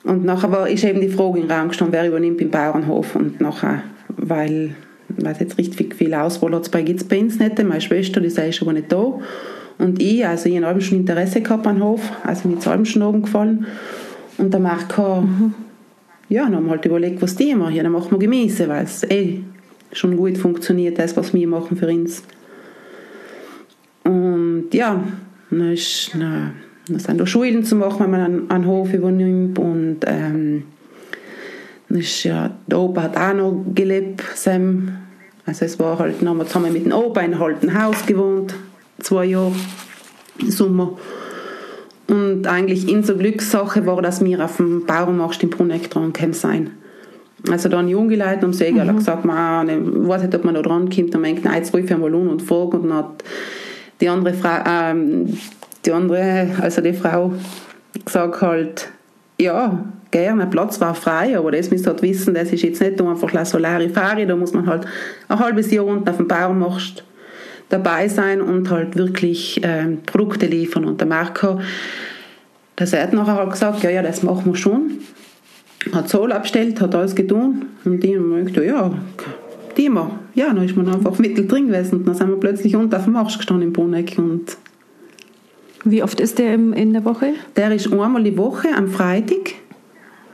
und 0.03 0.23
nachher 0.23 0.49
war, 0.53 0.69
ist 0.69 0.85
eben 0.85 1.01
die 1.01 1.09
Frage 1.09 1.39
im 1.39 1.51
Raum 1.51 1.67
gestanden, 1.67 1.93
wer 1.93 2.07
übernimmt 2.07 2.39
den 2.39 2.49
Bauernhof. 2.49 3.17
Und 3.17 3.41
nachher, 3.41 3.83
weil 4.07 4.73
weil 5.09 5.33
es 5.33 5.39
jetzt 5.39 5.57
richtig 5.57 5.95
viel 5.95 6.13
Auswahl 6.13 6.53
hat 6.53 6.63
es 6.63 6.69
bei 6.69 7.19
uns 7.19 7.39
nicht. 7.39 7.63
Meine 7.63 7.81
Schwester, 7.81 8.19
die 8.19 8.27
ist 8.27 8.61
aber 8.61 8.73
nicht 8.73 8.91
da. 8.91 9.19
Und 9.77 10.01
ich, 10.01 10.25
also 10.25 10.49
ich 10.49 10.61
habe 10.61 10.81
schon 10.81 10.99
Interesse 10.99 11.41
gehabt 11.41 11.67
an 11.67 11.83
Hof, 11.83 12.11
also 12.23 12.47
mir 12.47 12.57
ist 12.57 12.89
schon 12.89 13.03
oben 13.03 13.21
gefallen. 13.21 13.65
Und 14.37 14.53
der 14.53 14.59
Marco, 14.59 15.23
ja, 16.29 16.43
dann 16.43 16.55
haben 16.55 16.65
wir 16.65 16.71
halt 16.71 16.85
überlegt, 16.85 17.21
was 17.21 17.35
die 17.35 17.53
machen. 17.55 17.75
Ja, 17.75 17.83
dann 17.83 17.91
machen 17.91 18.11
wir 18.11 18.19
Gemüse, 18.19 18.67
weil 18.67 18.83
es 18.83 19.03
eh 19.03 19.41
schon 19.91 20.17
gut 20.17 20.37
funktioniert, 20.37 20.99
das, 20.99 21.15
was 21.15 21.33
wir 21.33 21.47
machen 21.47 21.77
für 21.77 21.87
uns. 21.87 22.23
Und 24.03 24.69
ja, 24.73 25.03
dann, 25.49 25.71
ist, 25.71 26.11
dann, 26.13 26.53
sind 26.87 27.19
da 27.19 27.25
Schulen 27.25 27.63
zu 27.63 27.75
machen, 27.75 27.99
wenn 27.99 28.11
man 28.11 28.21
einen, 28.21 28.51
einen 28.51 28.65
Hof 28.65 28.93
übernimmt. 28.93 29.59
Und 29.59 29.99
ähm, 30.05 30.63
ist 31.89 32.23
ja, 32.23 32.51
der 32.67 32.79
Opa 32.79 33.03
hat 33.03 33.17
auch 33.17 33.33
noch 33.33 33.63
gelebt, 33.73 34.23
Sam. 34.35 34.97
Also 35.45 35.65
es 35.65 35.79
war 35.79 35.97
halt, 35.99 36.21
dann 36.21 36.29
haben 36.29 36.63
wir 36.63 36.71
mit 36.71 36.85
dem 36.85 36.91
Opa 36.91 37.21
in 37.21 37.33
einem 37.33 37.41
alten 37.41 37.81
Haus 37.81 38.05
gewohnt, 38.05 38.53
zwei 38.99 39.25
Jahre 39.25 39.53
im 40.39 40.51
Sommer. 40.51 40.97
Und 42.07 42.47
eigentlich 42.47 42.89
in 42.89 43.03
so 43.03 43.15
Glückssache 43.15 43.85
war, 43.85 44.01
dass 44.01 44.23
wir 44.23 44.43
auf 44.43 44.57
dem 44.57 44.85
Bauernmarkt 44.85 45.43
in 45.43 45.49
Bruneck 45.49 45.89
dran 45.89 46.13
sein. 46.31 46.71
Also 47.49 47.69
dann 47.69 47.87
junge 47.87 48.15
Leute 48.15 48.45
am 48.45 48.53
Segel 48.53 48.85
mhm. 48.85 48.97
gesagt, 48.97 49.25
man, 49.25 49.69
ich 49.69 50.07
weiß 50.07 50.23
nicht, 50.23 50.35
ob 50.35 50.43
man 50.43 50.55
da 50.55 50.61
dran 50.61 50.89
kommt, 50.89 51.13
und 51.15 51.21
man 51.21 51.23
denkt, 51.23 51.45
nein, 51.45 51.55
jetzt 51.55 51.73
rufe 51.73 51.83
ich 51.83 51.93
einmal 51.93 52.13
an 52.13 52.27
und 52.27 52.41
frage. 52.41 52.77
Und 52.77 52.89
dann 52.89 52.97
hat 52.97 53.23
die 54.01 54.09
andere 54.09 54.33
Frau, 54.33 54.57
ähm, 54.67 55.37
die 55.85 55.91
andere, 55.91 56.49
also 56.61 56.81
die 56.81 56.93
Frau, 56.93 57.33
gesagt 58.03 58.41
halt, 58.41 58.89
ja, 59.39 59.83
gerne, 60.11 60.47
Platz 60.47 60.79
war 60.79 60.95
frei, 60.95 61.37
aber 61.37 61.51
das 61.51 61.71
müsst 61.71 61.85
ihr 61.85 61.91
halt 61.91 62.01
wissen, 62.01 62.33
das 62.33 62.51
ist 62.51 62.63
jetzt 62.63 62.81
nicht 62.81 63.01
einfach 63.01 63.31
La 63.33 63.45
Solari 63.45 63.89
Fari, 63.89 64.25
da 64.25 64.35
muss 64.35 64.53
man 64.53 64.65
halt 64.67 64.85
ein 65.27 65.39
halbes 65.39 65.71
Jahr 65.71 65.85
unten 65.85 66.07
auf 66.07 66.17
dem 66.17 66.27
Baumarkt 66.27 67.03
dabei 67.69 68.07
sein 68.07 68.41
und 68.41 68.69
halt 68.69 68.95
wirklich 68.95 69.59
ähm, 69.63 69.99
Produkte 70.05 70.45
liefern. 70.45 70.85
Und 70.85 70.99
der 71.01 71.07
Marco, 71.07 71.59
der 72.79 73.03
hat 73.03 73.13
nachher 73.13 73.35
halt 73.35 73.51
gesagt, 73.51 73.83
ja, 73.83 73.89
ja, 73.89 74.01
das 74.01 74.23
machen 74.23 74.53
wir 74.53 74.55
schon. 74.55 74.99
Hat 75.91 76.09
Zoll 76.09 76.31
abgestellt, 76.31 76.81
hat 76.81 76.95
alles 76.95 77.15
getan 77.15 77.65
und 77.85 78.01
die 78.01 78.17
haben 78.17 78.45
gesagt, 78.45 78.65
ja, 78.65 78.91
die 79.77 79.89
wir. 79.89 80.11
Ja, 80.33 80.47
dann 80.47 80.63
ist 80.63 80.75
man 80.75 80.87
einfach 80.87 81.17
mittel 81.19 81.47
drin 81.47 81.67
gewesen 81.67 81.99
und 81.99 82.07
dann 82.07 82.15
sind 82.15 82.29
wir 82.29 82.39
plötzlich 82.39 82.75
unter 82.75 82.97
auf 82.97 83.03
dem 83.03 83.13
Marsch 83.13 83.37
gestanden 83.37 83.67
in 83.67 83.73
Bruneck 83.73 84.15
und 84.17 84.57
wie 85.83 86.03
oft 86.03 86.19
ist 86.19 86.39
der 86.39 86.53
in 86.53 86.93
der 86.93 87.05
Woche? 87.05 87.33
Der 87.55 87.71
ist 87.71 87.91
einmal 87.93 88.23
die 88.23 88.37
Woche 88.37 88.69
am 88.75 88.89
Freitag. 88.89 89.53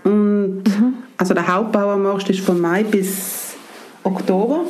Und 0.03 0.63
mhm. 0.63 0.93
also 1.17 1.33
der 1.33 1.47
Hauptbauermarkt 1.47 2.29
ist 2.29 2.41
von 2.41 2.59
Mai 2.59 2.83
bis 2.83 3.55
Oktober. 4.03 4.65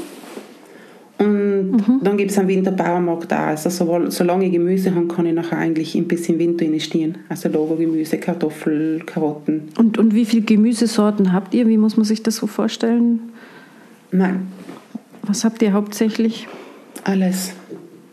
Und 1.20 1.72
mhm. 1.72 2.00
dann 2.02 2.18
gibt 2.18 2.32
es 2.32 2.38
einen 2.38 2.48
Winterbauermarkt 2.48 3.32
auch. 3.34 3.38
Also 3.38 3.70
sowohl, 3.70 4.12
solange 4.12 4.46
ich 4.46 4.52
Gemüse 4.52 4.94
habe, 4.94 5.08
kann 5.08 5.25
ich 5.25 5.34
nachher 5.34 5.58
eigentlich 5.58 5.96
ein 5.96 6.08
bisschen 6.08 6.40
Winter 6.40 6.66
investieren. 6.66 7.20
Also 7.30 7.50
Logo-Gemüse, 7.50 8.18
Kartoffel, 8.18 9.02
Karotten. 9.06 9.70
Und, 9.78 9.98
und 9.98 10.13
wie 10.13 10.25
viele 10.25 10.44
Gemüsesorten 10.44 11.32
habt 11.32 11.54
ihr? 11.54 11.68
Wie 11.68 11.78
muss 11.78 11.98
man 11.98 12.06
sich 12.06 12.24
das 12.24 12.38
so 12.38 12.48
vorstellen? 12.48 13.20
Nein. 14.12 14.48
Was 15.24 15.46
habt 15.46 15.62
ihr 15.62 15.74
hauptsächlich? 15.74 16.48
Alles. 17.04 17.54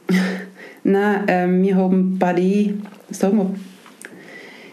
Nein, 0.84 1.28
äh, 1.28 1.62
wir 1.62 1.76
haben 1.76 2.18
den, 2.18 2.82
sagen 3.10 3.36
wir, 3.38 3.54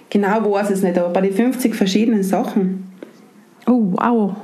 genau 0.09 0.51
weiß 0.51 0.69
ich 0.69 0.75
es 0.77 0.83
nicht, 0.83 0.97
aber 0.97 1.09
bei 1.09 1.21
den 1.21 1.33
50 1.33 1.75
verschiedenen 1.75 2.23
Sachen. 2.23 2.91
Oh, 3.65 3.91
wow. 3.91 4.35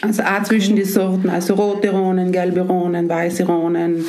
Also 0.00 0.22
auch 0.22 0.32
okay. 0.32 0.44
zwischen 0.44 0.76
den 0.76 0.84
Sorten, 0.84 1.30
also 1.30 1.54
rote 1.54 1.90
Rohnen, 1.90 2.30
gelbe 2.32 2.60
Rohnen, 2.60 3.08
weiße 3.08 3.46
Rohnen. 3.46 4.04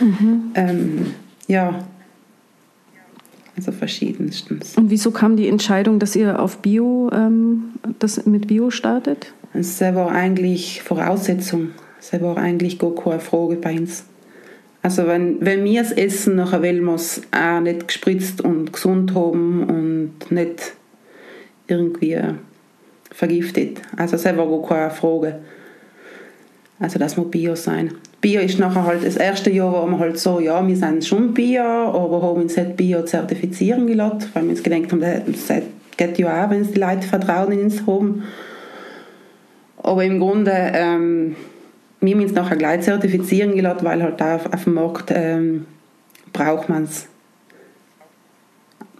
Mhm. 0.00 0.50
Ähm, 0.54 1.06
ja, 1.46 1.84
also 3.56 3.72
verschiedenstens. 3.72 4.76
Und 4.76 4.90
wieso 4.90 5.10
kam 5.10 5.36
die 5.36 5.48
Entscheidung, 5.48 5.98
dass 5.98 6.14
ihr 6.14 6.38
auf 6.40 6.58
Bio, 6.58 7.10
ähm, 7.12 7.72
das 7.98 8.24
mit 8.26 8.46
Bio 8.46 8.70
startet? 8.70 9.32
Das 9.52 9.80
war 9.80 10.12
eigentlich 10.12 10.82
Voraussetzung. 10.82 11.70
Das 11.98 12.20
war 12.20 12.36
eigentlich 12.36 12.78
gar 12.78 12.94
keine 12.94 13.18
Frage 13.18 13.56
bei 13.56 13.78
uns. 13.78 14.04
Also 14.82 15.06
wenn, 15.06 15.44
wenn 15.44 15.64
wir 15.64 15.82
das 15.82 15.92
Essen 15.92 16.36
nachher 16.36 16.62
wollen 16.62 16.84
wir 16.84 16.94
es 16.94 17.22
auch 17.32 17.60
nicht 17.60 17.88
gespritzt 17.88 18.40
und 18.40 18.72
gesund 18.72 19.14
haben 19.14 19.64
und 19.64 20.30
nicht 20.30 20.74
irgendwie 21.66 22.18
vergiftet. 23.10 23.82
Also 23.96 24.12
das 24.12 24.24
war 24.24 24.48
gar 24.48 24.62
keine 24.62 24.90
Frage. 24.90 25.40
Also 26.80 26.98
das 26.98 27.16
muss 27.16 27.30
Bio 27.30 27.56
sein. 27.56 27.92
Bio 28.20 28.40
ist 28.40 28.58
nachher 28.58 28.84
halt 28.84 29.04
das 29.04 29.16
erste 29.16 29.50
Jahr, 29.50 29.72
wo 29.72 29.86
wir 29.90 29.98
halt 29.98 30.18
so, 30.18 30.40
ja, 30.40 30.66
wir 30.66 30.76
sind 30.76 31.04
schon 31.04 31.34
Bio, 31.34 31.62
aber 31.62 32.22
haben 32.22 32.42
uns 32.42 32.56
nicht 32.56 32.76
Bio 32.76 33.02
zertifizieren 33.02 33.86
gelassen, 33.86 34.28
weil 34.32 34.44
wir 34.44 34.50
uns 34.50 34.62
gedacht 34.62 34.92
haben, 34.92 35.00
das 35.00 35.62
geht 35.96 36.18
ja 36.18 36.44
auch, 36.44 36.50
wenn 36.50 36.62
es 36.62 36.72
die 36.72 36.80
Leute 36.80 37.06
Vertrauen 37.06 37.52
in 37.52 37.62
uns 37.62 37.86
haben. 37.86 38.24
Aber 39.82 40.04
im 40.04 40.18
Grunde 40.20 40.52
ähm, 40.52 41.36
wir 42.00 42.14
haben 42.14 42.22
uns 42.22 42.32
nachher 42.32 42.56
gleich 42.56 42.82
zertifizieren 42.82 43.54
gelassen, 43.54 43.84
weil 43.84 44.02
halt 44.02 44.22
auch 44.22 44.52
auf 44.52 44.64
dem 44.64 44.74
Markt 44.74 45.10
ähm, 45.14 45.66
braucht 46.32 46.68
man 46.68 46.84
es. 46.84 47.08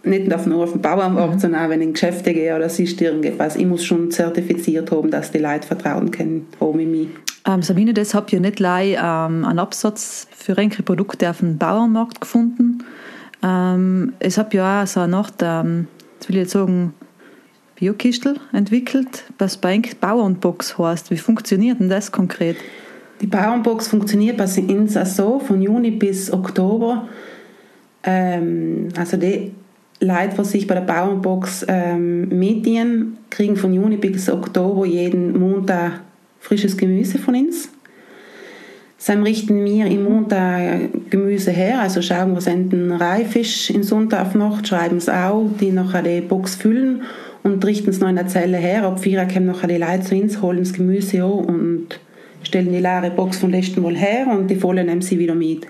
Nicht 0.03 0.27
nur 0.27 0.63
auf 0.63 0.71
dem 0.71 0.81
Bauernmarkt, 0.81 1.35
mhm. 1.35 1.39
sondern 1.39 1.65
auch 1.65 1.69
wenn 1.69 1.81
ich 1.81 1.87
in 1.87 1.93
Geschäfte 1.93 2.33
gehe 2.33 2.55
oder 2.55 2.69
siehst 2.69 3.01
irgendetwas. 3.01 3.55
Ich 3.55 3.65
muss 3.65 3.83
schon 3.83 4.11
zertifiziert 4.11 4.91
haben, 4.91 5.11
dass 5.11 5.31
die 5.31 5.39
Leute 5.39 5.67
Vertrauen 5.67 6.09
können 6.11 6.47
haben 6.59 6.79
in 6.79 6.91
mich. 6.91 7.07
Ähm, 7.45 7.61
Sabine, 7.61 7.93
das 7.93 8.13
habt 8.13 8.31
ihr 8.33 8.39
nicht 8.39 8.57
gleich 8.57 8.93
ähm, 8.97 9.45
einen 9.45 9.59
Absatz 9.59 10.27
für 10.35 10.57
enkele 10.57 10.83
Produkte 10.83 11.29
auf 11.29 11.39
dem 11.39 11.57
Bauernmarkt 11.57 12.21
gefunden. 12.21 12.83
Ähm, 13.43 14.13
es 14.19 14.37
habe 14.37 14.55
ja 14.55 14.83
auch 14.83 14.87
so 14.87 15.01
eine 15.01 15.11
Nacht, 15.11 15.35
ähm, 15.41 15.87
das 16.19 16.29
will 16.29 16.35
ich 16.35 16.41
jetzt 16.43 16.51
sagen, 16.51 16.93
Biokistel 17.75 18.35
entwickelt, 18.51 19.23
was 19.37 19.57
bei 19.57 19.81
Bauernbox 19.99 20.77
heißt. 20.77 21.11
Wie 21.11 21.17
funktioniert 21.17 21.79
denn 21.79 21.89
das 21.89 22.11
konkret? 22.11 22.57
Die 23.21 23.27
Bauernbox 23.27 23.89
funktioniert 23.89 24.37
bei 24.37 24.45
uns 24.45 24.93
so, 25.15 25.39
von 25.39 25.61
Juni 25.61 25.91
bis 25.91 26.31
Oktober. 26.31 27.07
Ähm, 28.03 28.89
also 28.97 29.17
die 29.17 29.51
Leute, 29.99 30.35
die 30.37 30.45
sich 30.45 30.67
bei 30.67 30.75
der 30.75 30.81
Bauernbox 30.81 31.65
ähm, 31.67 32.29
mitdienen, 32.29 33.17
kriegen 33.29 33.57
von 33.57 33.73
Juni 33.73 33.97
bis 33.97 34.29
Oktober 34.29 34.85
jeden 34.85 35.37
Montag 35.37 36.01
frisches 36.39 36.77
Gemüse 36.77 37.17
von 37.17 37.35
uns. 37.35 37.69
Dann 39.05 39.23
richten 39.23 39.63
wir 39.65 39.87
im 39.87 40.03
Montag 40.03 41.09
Gemüse 41.09 41.51
her, 41.51 41.79
also 41.79 42.01
schauen, 42.01 42.35
was 42.35 42.47
enten 42.47 42.91
reif 42.91 43.35
ist 43.35 43.69
in 43.69 43.81
Sonntag 43.81 44.35
noch, 44.35 44.63
schreiben 44.63 44.97
es 44.97 45.09
auch, 45.09 45.49
die 45.59 45.71
nachher 45.71 46.03
die 46.03 46.21
Box 46.21 46.55
füllen 46.55 47.03
und 47.41 47.65
richten 47.65 47.89
es 47.89 47.99
noch 47.99 48.09
in 48.09 48.17
der 48.17 48.27
Zelle 48.27 48.57
her. 48.57 48.83
Ab 48.83 48.99
vier 48.99 49.25
kommen 49.25 49.47
nachher 49.47 49.67
die 49.67 49.77
Leute 49.77 50.01
zu 50.01 50.15
uns, 50.15 50.41
holen 50.41 50.59
das 50.59 50.73
Gemüse 50.73 51.23
an 51.23 51.31
und 51.31 51.99
stellen 52.43 52.71
die 52.71 52.79
leere 52.79 53.11
Box 53.11 53.37
vom 53.37 53.51
letzten 53.51 53.81
Mal 53.81 53.95
her 53.95 54.27
und 54.27 54.49
die 54.49 54.55
volle 54.55 54.83
nehmen 54.83 55.01
sie 55.01 55.19
wieder 55.19 55.35
mit. 55.35 55.65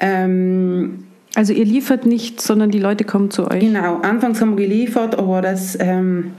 Ähm, 0.00 1.04
also 1.34 1.52
ihr 1.52 1.64
liefert 1.64 2.06
nicht, 2.06 2.40
sondern 2.40 2.70
die 2.70 2.78
Leute 2.78 3.04
kommen 3.04 3.30
zu 3.30 3.50
euch? 3.50 3.60
Genau, 3.60 3.96
anfangs 3.96 4.40
haben 4.40 4.56
wir 4.56 4.66
geliefert, 4.66 5.18
aber 5.18 5.42
das, 5.42 5.76
ähm, 5.80 6.32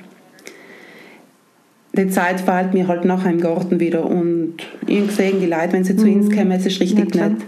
die 1.95 2.07
Zeit 2.09 2.41
fehlt 2.41 2.73
mir 2.73 2.87
halt 2.87 3.05
nachher 3.05 3.31
im 3.31 3.39
Garten 3.39 3.79
wieder 3.79 4.05
und 4.05 4.55
ich 4.85 5.07
gesehen, 5.07 5.39
die 5.39 5.47
Leute, 5.47 5.73
wenn 5.73 5.83
sie 5.83 5.95
zu 5.95 6.07
uns 6.07 6.27
mhm. 6.27 6.35
kommen, 6.35 6.51
es 6.51 6.65
ist 6.65 6.79
richtig 6.79 7.15
ja, 7.15 7.29
nett. 7.29 7.41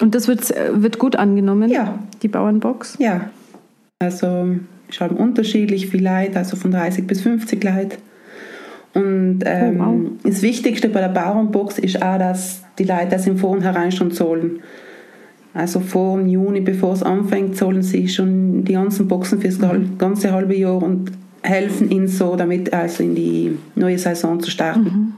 Und 0.00 0.14
das 0.14 0.26
wird, 0.26 0.52
wird 0.72 0.98
gut 0.98 1.16
angenommen? 1.16 1.70
Ja. 1.70 1.98
Die 2.22 2.28
Bauernbox? 2.28 2.96
Ja. 2.98 3.30
Also 4.00 4.56
ich 4.90 5.00
habe 5.00 5.14
unterschiedlich 5.14 5.88
viel 5.88 6.04
Leute, 6.04 6.38
also 6.38 6.56
von 6.56 6.72
30 6.72 7.06
bis 7.06 7.20
50 7.20 7.62
Leute. 7.62 7.96
Und 8.94 9.40
ähm, 9.44 9.80
oh, 9.80 9.84
wow. 9.84 10.10
das 10.24 10.42
Wichtigste 10.42 10.88
bei 10.88 11.00
der 11.00 11.08
Bauernbox 11.08 11.78
ist 11.78 12.02
auch, 12.02 12.18
dass 12.18 12.62
die 12.78 12.84
Leute 12.84 13.08
das 13.10 13.26
im 13.26 13.38
Vornherein 13.38 13.90
schon 13.92 14.10
zahlen. 14.10 14.60
Also 15.54 15.80
vor 15.80 16.18
dem 16.18 16.28
Juni, 16.28 16.60
bevor 16.60 16.94
es 16.94 17.02
anfängt, 17.02 17.56
zahlen 17.56 17.82
sie 17.82 18.08
schon 18.08 18.64
die 18.64 18.72
ganzen 18.72 19.08
Boxen 19.08 19.40
für 19.40 19.48
das 19.48 19.58
mhm. 19.58 19.98
ganze 19.98 20.32
halbe 20.32 20.56
Jahr 20.56 20.82
und 20.82 21.12
helfen 21.42 21.90
ihnen 21.90 22.08
so, 22.08 22.36
damit 22.36 22.72
also 22.72 23.02
in 23.02 23.14
die 23.14 23.58
neue 23.74 23.98
Saison 23.98 24.40
zu 24.40 24.50
starten. 24.50 24.82
Mhm. 24.84 25.12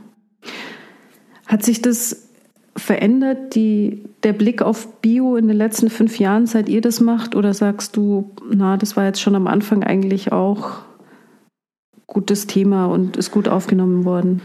Hat 1.47 1.63
sich 1.63 1.83
das 1.83 2.29
verändert, 2.77 3.55
die, 3.55 4.05
der 4.25 4.33
Blick 4.33 4.63
auf 4.63 5.01
Bio 5.01 5.37
in 5.37 5.47
den 5.47 5.57
letzten 5.57 5.91
fünf 5.91 6.19
Jahren, 6.19 6.47
seit 6.47 6.69
ihr 6.69 6.81
das 6.81 7.01
macht? 7.01 7.37
Oder 7.37 7.55
sagst 7.55 7.97
du, 7.97 8.33
na, 8.51 8.77
das 8.77 8.97
war 8.97 9.05
jetzt 9.05 9.21
schon 9.21 9.37
am 9.37 9.47
Anfang 9.47 9.85
eigentlich 9.85 10.33
auch 10.33 10.83
gutes 12.07 12.47
Thema 12.47 12.87
und 12.87 13.17
ist 13.17 13.31
gut 13.31 13.49
aufgenommen 13.49 14.05
worden? 14.05 14.41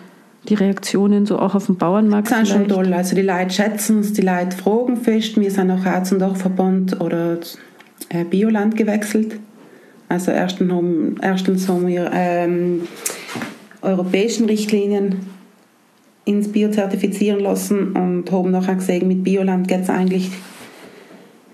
Die 0.48 0.54
Reaktionen 0.56 1.26
so 1.26 1.38
auch 1.38 1.54
auf 1.54 1.66
dem 1.66 1.76
Bauernmarkt? 1.76 2.32
Das 2.32 2.44
ist 2.44 2.50
schon 2.50 2.68
toll. 2.68 2.94
Also 2.94 3.16
die 3.16 3.22
Leute 3.22 3.52
schätzen 3.52 4.00
es, 4.00 4.14
die 4.14 4.22
Leute 4.22 4.56
fragen 4.56 4.98
fest. 4.98 5.40
Wir 5.40 5.52
sind 5.52 5.70
auch 5.70 5.86
Arzt- 5.86 6.14
und 6.14 6.20
Dachverband 6.20 7.02
oder 7.02 7.38
äh, 8.10 8.24
Bioland 8.24 8.76
gewechselt. 8.76 9.40
Also 10.08 10.32
erstens 10.32 10.72
haben, 10.72 11.18
erstens 11.22 11.68
haben 11.68 11.88
wir 11.88 12.10
ähm, 12.14 12.88
europäischen 13.82 14.46
Richtlinien 14.46 15.28
ins 16.26 16.52
Bio 16.52 16.70
zertifizieren 16.72 17.40
lassen 17.40 17.94
und 17.94 18.32
haben 18.32 18.52
nachher 18.52 18.76
gesehen, 18.76 19.08
mit 19.08 19.24
Bioland 19.24 19.68
geht 19.68 19.82
es 19.82 19.90
eigentlich, 19.90 20.32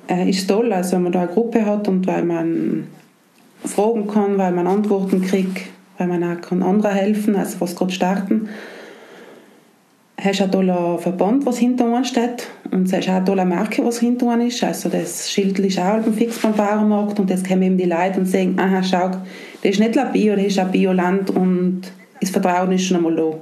äh, 0.08 0.30
ist 0.30 0.48
toll, 0.48 0.72
also 0.72 0.96
wenn 0.96 1.04
man 1.04 1.12
da 1.12 1.22
eine 1.22 1.32
Gruppe 1.32 1.66
hat 1.66 1.88
und 1.88 2.08
weil 2.08 2.24
man 2.24 2.88
fragen 3.64 4.08
kann, 4.08 4.38
weil 4.38 4.52
man 4.52 4.68
Antworten 4.68 5.22
kriegt, 5.22 5.68
weil 5.98 6.08
man 6.08 6.24
auch 6.24 6.42
kann 6.42 6.64
anderen 6.64 6.96
helfen, 6.96 7.36
also 7.36 7.62
was 7.62 7.76
gerade 7.76 7.92
starten. 7.92 8.50
Hast 10.20 10.42
ein 10.42 10.52
toller 10.52 10.98
Verband, 10.98 11.46
was 11.46 11.58
hinter 11.58 11.94
uns 11.94 12.08
steht 12.08 12.48
und 12.72 12.86
ist 12.86 12.94
auch 12.94 13.14
eine 13.14 13.26
tolle 13.26 13.46
Marke, 13.46 13.84
was 13.86 14.00
hinter 14.00 14.28
uns 14.28 14.56
ist. 14.56 14.64
Also 14.64 14.90
das 14.90 15.30
Schild 15.30 15.60
ist 15.60 15.78
auch 15.78 16.02
fix 16.16 16.40
beim 16.40 16.54
Bauernmarkt 16.54 17.20
und 17.20 17.30
jetzt 17.30 17.48
kommen 17.48 17.64
eben 17.64 17.78
die 17.78 17.86
Leute 17.86 18.20
und 18.20 18.26
sagen, 18.26 18.56
aha, 18.58 18.82
schau, 18.82 19.12
das 19.62 19.72
ist 19.72 19.80
nicht 19.80 20.14
Bio, 20.14 20.36
das 20.36 20.46
ist 20.46 20.60
ein 20.60 20.72
Bioland 20.72 21.30
und 21.32 21.82
das 22.22 22.30
Vertrauen 22.30 22.72
ist 22.72 22.86
schon 22.86 22.98
einmal 22.98 23.16
da. 23.16 23.34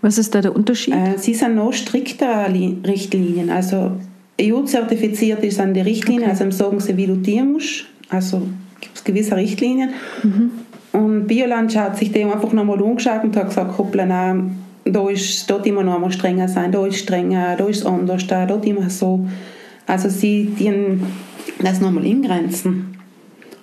Was 0.00 0.16
ist 0.16 0.34
da 0.34 0.40
der 0.40 0.56
Unterschied? 0.56 0.94
Äh, 0.94 1.18
sie 1.18 1.34
sind 1.34 1.56
noch 1.56 1.72
strikter 1.72 2.46
Richtlinien. 2.86 3.50
Also 3.50 3.92
EU-zertifiziert 4.40 5.44
ist 5.44 5.60
an 5.60 5.74
die 5.74 5.82
Richtlinie, 5.82 6.30
okay. 6.30 6.42
also 6.42 6.50
sagen 6.50 6.80
sie, 6.80 6.96
wie 6.96 7.06
du 7.06 7.16
tieren 7.16 7.52
musst. 7.52 7.84
Also 8.08 8.42
gibt 8.80 8.96
es 8.96 9.04
gewisse 9.04 9.36
Richtlinien. 9.36 9.90
Mhm. 10.22 10.50
Und 10.92 11.26
Bioland 11.26 11.74
hat 11.76 11.96
sich 11.96 12.12
dem 12.12 12.32
einfach 12.32 12.52
nochmal 12.52 12.80
umgeschaut 12.80 13.22
und 13.22 13.36
hat 13.36 13.48
gesagt, 13.48 13.78
hoppla, 13.78 14.06
nein, 14.06 14.58
da 14.84 15.08
ist 15.08 15.48
dort 15.48 15.66
immer 15.66 15.82
noch 15.82 15.98
mal 15.98 16.10
strenger 16.10 16.48
sein, 16.48 16.72
da 16.72 16.86
ist 16.86 16.98
strenger, 16.98 17.56
da 17.56 17.66
ist 17.66 17.86
anders, 17.86 18.26
da 18.26 18.46
dort 18.46 18.66
immer 18.66 18.90
so. 18.90 19.26
Also 19.86 20.08
sie 20.08 20.46
dienen 20.46 21.06
das 21.62 21.80
nochmal 21.80 22.06
ingrenzen. 22.06 22.96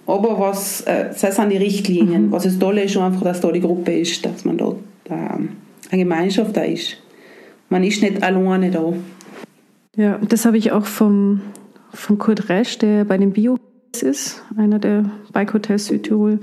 Aber 0.06 0.40
was, 0.40 0.82
äh, 0.82 1.10
das 1.20 1.36
sind 1.36 1.50
die 1.50 1.58
Richtlinien. 1.58 2.28
Mhm. 2.28 2.32
Was 2.32 2.44
das 2.44 2.58
Tolle 2.58 2.84
ist 2.84 2.96
einfach, 2.96 3.24
dass 3.24 3.42
da 3.42 3.52
die 3.52 3.60
Gruppe 3.60 3.92
ist, 3.92 4.26
dass 4.26 4.46
man 4.46 4.58
dort 4.58 4.78
äh, 5.10 5.14
eine 5.14 5.50
Gemeinschaft 5.92 6.56
da 6.56 6.62
ist. 6.62 6.98
Man 7.70 7.84
ist 7.84 8.02
nicht 8.02 8.24
alleine 8.24 8.72
da. 8.72 8.94
Ja, 9.98 10.20
das 10.30 10.46
habe 10.46 10.58
ich 10.58 10.72
auch 10.72 10.86
vom, 10.86 11.42
vom 11.92 12.18
Kurt 12.18 12.48
Resch, 12.48 12.78
der 12.78 13.04
bei 13.04 13.18
den 13.18 13.34
Bio 13.34 13.58
ist, 13.96 14.44
einer 14.56 14.80
der 14.80 15.10
Bike 15.34 15.54
Hotels 15.54 15.88
Südtirol. 15.88 16.40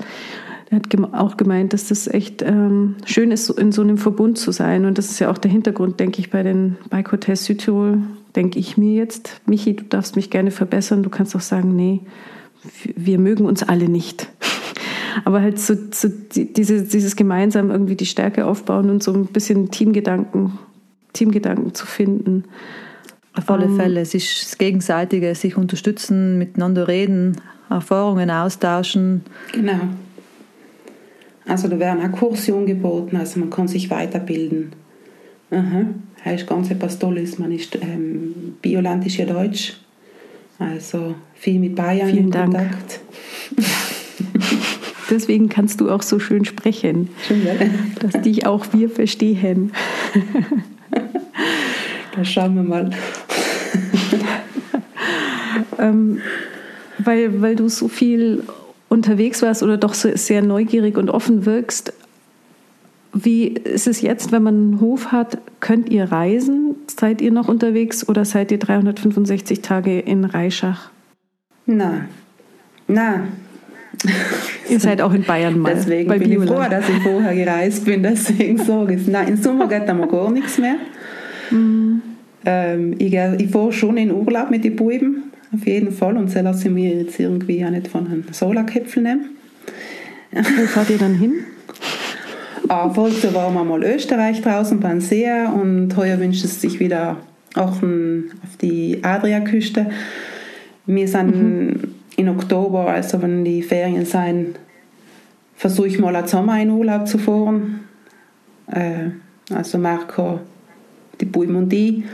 Der 0.70 0.78
hat 0.78 1.14
auch 1.14 1.36
gemeint, 1.36 1.72
dass 1.72 1.88
das 1.88 2.08
echt 2.08 2.42
ähm, 2.42 2.96
schön 3.04 3.30
ist, 3.30 3.50
in 3.50 3.70
so 3.70 3.82
einem 3.82 3.98
Verbund 3.98 4.38
zu 4.38 4.50
sein. 4.50 4.86
Und 4.86 4.98
das 4.98 5.10
ist 5.10 5.18
ja 5.18 5.30
auch 5.30 5.38
der 5.38 5.50
Hintergrund, 5.50 6.00
denke 6.00 6.20
ich, 6.20 6.30
bei 6.30 6.42
den 6.42 6.76
Bike 6.90 7.12
Hotels 7.12 7.44
Südtirol, 7.44 7.98
denke 8.34 8.58
ich 8.58 8.76
mir 8.76 8.94
jetzt. 8.94 9.40
Michi, 9.46 9.76
du 9.76 9.84
darfst 9.84 10.16
mich 10.16 10.30
gerne 10.30 10.50
verbessern. 10.50 11.02
Du 11.02 11.10
kannst 11.10 11.36
auch 11.36 11.40
sagen, 11.40 11.76
nee, 11.76 12.00
wir 12.96 13.18
mögen 13.18 13.44
uns 13.44 13.62
alle 13.62 13.88
nicht. 13.88 14.28
Aber 15.24 15.40
halt 15.40 15.60
so, 15.60 15.74
so 15.92 16.08
diese, 16.32 16.82
dieses 16.82 17.14
gemeinsam 17.14 17.70
irgendwie 17.70 17.94
die 17.94 18.06
Stärke 18.06 18.46
aufbauen 18.46 18.90
und 18.90 19.02
so 19.02 19.12
ein 19.12 19.26
bisschen 19.26 19.70
Teamgedanken, 19.70 20.58
Teamgedanken 21.12 21.74
zu 21.74 21.86
finden. 21.86 22.44
Auf 23.36 23.50
alle 23.50 23.66
um, 23.66 23.72
ähm, 23.72 23.76
Fälle. 23.76 24.00
Es 24.00 24.14
ist 24.14 24.42
das 24.42 24.58
Gegenseitige, 24.58 25.34
sich 25.34 25.56
unterstützen, 25.56 26.38
miteinander 26.38 26.88
reden, 26.88 27.36
Erfahrungen 27.68 28.30
austauschen. 28.30 29.22
Genau. 29.52 29.80
Also 31.46 31.68
da 31.68 31.78
werden 31.78 32.02
auch 32.02 32.16
Kurse 32.16 32.54
angeboten, 32.54 33.16
also 33.16 33.40
man 33.40 33.50
kann 33.50 33.68
sich 33.68 33.90
weiterbilden. 33.90 34.72
Aha. 35.50 35.86
Das 36.24 36.40
ist 36.40 36.46
ganz 36.46 36.70
etwas 36.70 36.98
Tolles. 36.98 37.38
Man 37.38 37.52
ist 37.52 37.76
ähm, 37.76 38.56
Bioland 38.62 39.06
ist 39.06 39.18
ja 39.18 39.26
Deutsch. 39.26 39.74
Also 40.58 41.14
viel 41.34 41.58
mit 41.60 41.74
Bayern 41.74 42.08
Vielen 42.08 42.24
in 42.24 42.30
Dank. 42.30 42.54
Kontakt. 42.54 43.00
Deswegen 45.10 45.50
kannst 45.50 45.80
du 45.82 45.90
auch 45.90 46.02
so 46.02 46.18
schön 46.18 46.46
sprechen, 46.46 47.10
schön, 47.26 47.44
ja. 47.44 47.52
dass 48.00 48.22
dich 48.22 48.46
auch 48.46 48.64
wir 48.72 48.88
verstehen. 48.88 49.72
da 52.14 52.24
schauen 52.24 52.56
wir 52.56 52.62
mal. 52.62 52.90
ähm, 55.78 56.20
weil, 56.98 57.42
weil 57.42 57.56
du 57.56 57.68
so 57.68 57.88
viel 57.88 58.44
unterwegs 58.88 59.42
warst 59.42 59.62
oder 59.62 59.76
doch 59.76 59.94
so 59.94 60.10
sehr 60.14 60.42
neugierig 60.42 60.96
und 60.96 61.10
offen 61.10 61.46
wirkst, 61.46 61.92
wie 63.12 63.46
ist 63.46 63.86
es 63.86 64.00
jetzt, 64.00 64.32
wenn 64.32 64.42
man 64.42 64.54
einen 64.54 64.80
Hof 64.80 65.12
hat? 65.12 65.38
Könnt 65.60 65.88
ihr 65.88 66.10
reisen? 66.10 66.74
Seid 66.88 67.20
ihr 67.20 67.30
noch 67.30 67.48
unterwegs 67.48 68.08
oder 68.08 68.24
seid 68.24 68.50
ihr 68.50 68.58
365 68.58 69.60
Tage 69.60 70.00
in 70.00 70.24
Reischach? 70.24 70.90
Na, 71.66 72.06
na, 72.88 73.24
Ihr 74.68 74.80
seid 74.80 75.00
auch 75.00 75.12
in 75.12 75.22
Bayern 75.22 75.58
mal. 75.58 75.74
Deswegen 75.74 76.10
bin 76.10 76.20
Bioland. 76.20 76.50
ich 76.50 76.56
froh, 76.56 76.70
dass 76.70 76.88
ich 76.88 77.02
vorher 77.02 77.34
gereist 77.34 77.84
bin. 77.84 78.02
Deswegen 78.02 78.58
sage 78.58 78.94
ich 78.94 79.06
Nein, 79.06 79.28
im 79.28 79.36
Sommer 79.36 79.68
geht 79.68 79.88
da 79.88 79.94
mal 79.94 80.08
gar 80.08 80.30
nichts 80.30 80.58
mehr. 80.58 80.76
Mhm. 81.50 82.02
Ähm, 82.46 82.94
ich, 82.98 83.14
ich 83.14 83.50
fahre 83.50 83.72
schon 83.72 83.96
in 83.96 84.12
Urlaub 84.12 84.50
mit 84.50 84.64
den 84.64 84.76
Buben, 84.76 85.32
auf 85.52 85.66
jeden 85.66 85.92
Fall. 85.92 86.16
Und 86.16 86.30
sie 86.30 86.40
lassen 86.40 86.74
mir 86.74 86.94
jetzt 86.94 87.18
irgendwie 87.18 87.64
auch 87.64 87.70
nicht 87.70 87.88
von 87.88 88.06
einem 88.06 88.24
Solarköpfel 88.30 89.02
nehmen. 89.02 89.30
Wo 90.32 90.66
fahrt 90.66 90.90
ihr 90.90 90.98
dann 90.98 91.14
hin? 91.14 91.44
Ah, 92.68 92.88
vorher 92.90 93.34
waren 93.34 93.54
wir 93.54 93.64
mal 93.64 93.84
Österreich 93.84 94.40
draußen 94.40 94.80
beim 94.80 95.00
See 95.00 95.28
und 95.30 95.94
heuer 95.96 96.18
wünscht 96.18 96.44
es 96.44 96.60
sich 96.60 96.80
wieder 96.80 97.18
auch 97.54 97.82
auf 97.82 98.56
die 98.60 98.98
Adriaküste. 99.02 99.90
Wir 100.86 101.06
sind 101.06 101.36
mhm. 101.36 101.94
in 102.16 102.28
Oktober, 102.28 102.88
also 102.88 103.20
wenn 103.22 103.44
die 103.44 103.62
Ferien 103.62 104.06
sind, 104.06 104.58
versuche 105.56 105.88
ich 105.88 105.98
mal 105.98 106.16
einen 106.16 106.26
Sommer 106.26 106.60
in 106.60 106.70
Urlaub 106.70 107.06
zu 107.06 107.18
fahren. 107.18 107.80
Äh, 108.70 109.10
also 109.54 109.78
Marco, 109.78 110.40
die 111.20 111.24
Buimundie. 111.24 112.04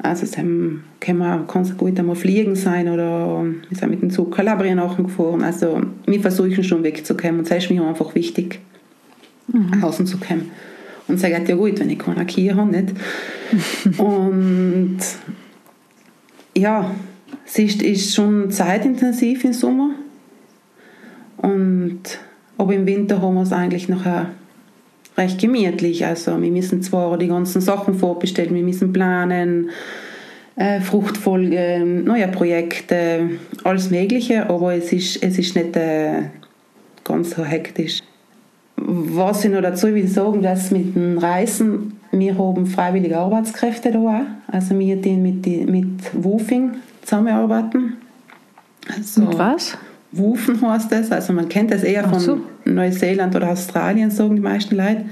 Also 0.00 0.24
es 0.24 0.38
haben, 0.38 0.84
kann 1.00 1.18
man 1.18 1.46
kann 1.48 1.76
gut 1.76 1.98
einmal 1.98 2.14
fliegen 2.14 2.54
sein 2.54 2.88
oder 2.88 3.44
wir 3.68 3.76
sind 3.76 3.90
mit 3.90 4.00
dem 4.00 4.10
Zug 4.10 4.34
Kalabrien 4.34 4.76
nachgefahren. 4.76 5.42
Also 5.42 5.80
wir 6.06 6.20
versuchen 6.20 6.62
schon 6.62 6.84
wegzukommen 6.84 7.40
und 7.40 7.50
das 7.50 7.64
ist 7.64 7.70
mir 7.70 7.84
einfach 7.84 8.14
wichtig, 8.14 8.60
mhm. 9.48 9.82
außen 9.82 10.06
zu 10.06 10.18
kommen. 10.18 10.50
Und 11.08 11.18
sagt 11.18 11.48
ja 11.48 11.56
gut, 11.56 11.80
wenn 11.80 11.90
ich 11.90 11.98
keine 11.98 12.26
Kia 12.26 12.54
habe, 12.54 12.70
nicht? 12.70 12.94
und 13.98 14.98
ja, 16.56 16.94
es 17.46 17.58
ist, 17.58 17.82
ist 17.82 18.14
schon 18.14 18.50
zeitintensiv 18.50 19.42
im 19.44 19.52
Sommer. 19.52 19.90
Und 21.38 22.18
aber 22.58 22.74
im 22.74 22.86
Winter 22.86 23.22
haben 23.22 23.34
wir 23.34 23.42
es 23.42 23.52
eigentlich 23.52 23.88
nachher 23.88 24.30
recht 25.18 25.40
gemütlich. 25.40 26.06
Also 26.06 26.40
wir 26.40 26.50
müssen 26.50 26.82
zwar 26.82 27.18
die 27.18 27.28
ganzen 27.28 27.60
Sachen 27.60 27.94
vorbestellen, 27.94 28.54
wir 28.54 28.62
müssen 28.62 28.92
planen, 28.92 29.70
äh, 30.56 30.80
Fruchtfolge, 30.80 31.84
neue 31.84 32.28
Projekte, 32.28 33.30
alles 33.64 33.90
Mögliche, 33.90 34.48
aber 34.48 34.74
es 34.74 34.92
ist, 34.92 35.22
es 35.22 35.38
ist 35.38 35.54
nicht 35.54 35.76
äh, 35.76 36.22
ganz 37.04 37.30
so 37.30 37.44
hektisch. 37.44 38.00
Was 38.76 39.44
ich 39.44 39.50
noch 39.50 39.60
dazu 39.60 39.88
will 39.88 40.06
sagen, 40.06 40.40
dass 40.42 40.70
mit 40.70 40.94
den 40.94 41.18
Reisen, 41.18 41.98
wir 42.12 42.38
haben 42.38 42.66
freiwillige 42.66 43.18
Arbeitskräfte 43.18 43.90
da 43.92 43.98
auch. 43.98 44.52
Also 44.52 44.78
wir 44.78 44.96
die 44.96 45.14
mit, 45.14 45.46
mit 45.68 46.10
Woofing 46.12 46.76
zusammenarbeiten. 47.02 47.94
Also, 48.96 49.22
mit 49.22 49.38
was? 49.38 49.76
Woofen 50.12 50.60
heißt 50.60 50.90
das. 50.90 51.12
Also 51.12 51.32
man 51.32 51.48
kennt 51.48 51.70
das 51.70 51.82
eher 51.82 52.08
von 52.08 52.20
so. 52.20 52.40
Neuseeland 52.74 53.34
oder 53.34 53.50
Australien, 53.50 54.10
sagen 54.10 54.36
die 54.36 54.42
meisten 54.42 54.76
Leute. 54.76 55.04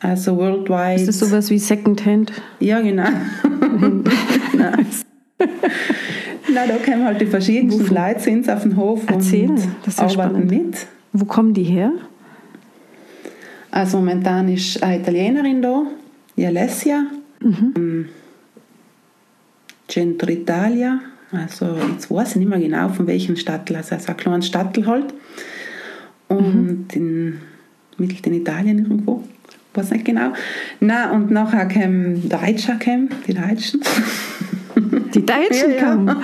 Also 0.00 0.36
worldwide. 0.36 1.00
Ist 1.00 1.08
das 1.08 1.18
sowas 1.18 1.50
wie 1.50 1.58
Secondhand? 1.58 2.32
Ja, 2.60 2.80
genau. 2.80 3.04
Nein. 4.56 4.86
Nein, 6.52 6.68
da 6.68 6.76
kommen 6.84 7.04
halt 7.04 7.20
die 7.20 7.26
verschiedensten 7.26 7.92
Leute 7.94 8.20
sind 8.20 8.48
auf 8.50 8.62
den 8.62 8.76
Hof 8.76 9.08
Erzählen, 9.08 9.50
und 9.50 9.62
das 9.84 9.98
arbeiten 9.98 10.12
spannend. 10.12 10.50
mit. 10.50 10.86
Wo 11.12 11.24
kommen 11.24 11.54
die 11.54 11.64
her? 11.64 11.92
Also 13.70 13.96
momentan 13.98 14.48
ist 14.48 14.82
eine 14.82 15.00
Italienerin 15.00 15.62
da, 15.62 15.82
die 16.36 16.46
Alessia. 16.46 17.04
Mhm. 17.40 18.08
Centro 19.88 20.30
Italia. 20.30 21.00
Also 21.32 21.76
jetzt 21.92 22.10
weiß 22.10 22.30
ich 22.30 22.36
nicht 22.36 22.48
mehr 22.48 22.60
genau 22.60 22.88
von 22.88 23.06
welchem 23.06 23.36
Stadtteil. 23.36 23.78
Also 23.78 23.94
ein 23.94 24.16
kleines 24.16 24.46
Stadtteil 24.46 24.86
halt. 24.86 25.14
Und 26.28 26.38
mhm. 26.38 26.86
in, 26.92 27.40
mittel 27.98 28.18
in 28.26 28.40
Italien 28.40 28.78
irgendwo. 28.78 29.24
Weiß 29.74 29.90
nicht 29.90 30.04
genau. 30.04 30.32
Na 30.80 31.10
und 31.10 31.30
nachher 31.30 31.66
kamen 31.66 32.28
Deutsche, 32.28 32.76
kamen, 32.78 33.08
die 33.26 33.34
Deutschen. 33.34 33.80
Die 35.14 35.26
Deutschen 35.26 35.70
ja, 35.76 35.80
kamen. 35.80 36.06
Ja. 36.06 36.16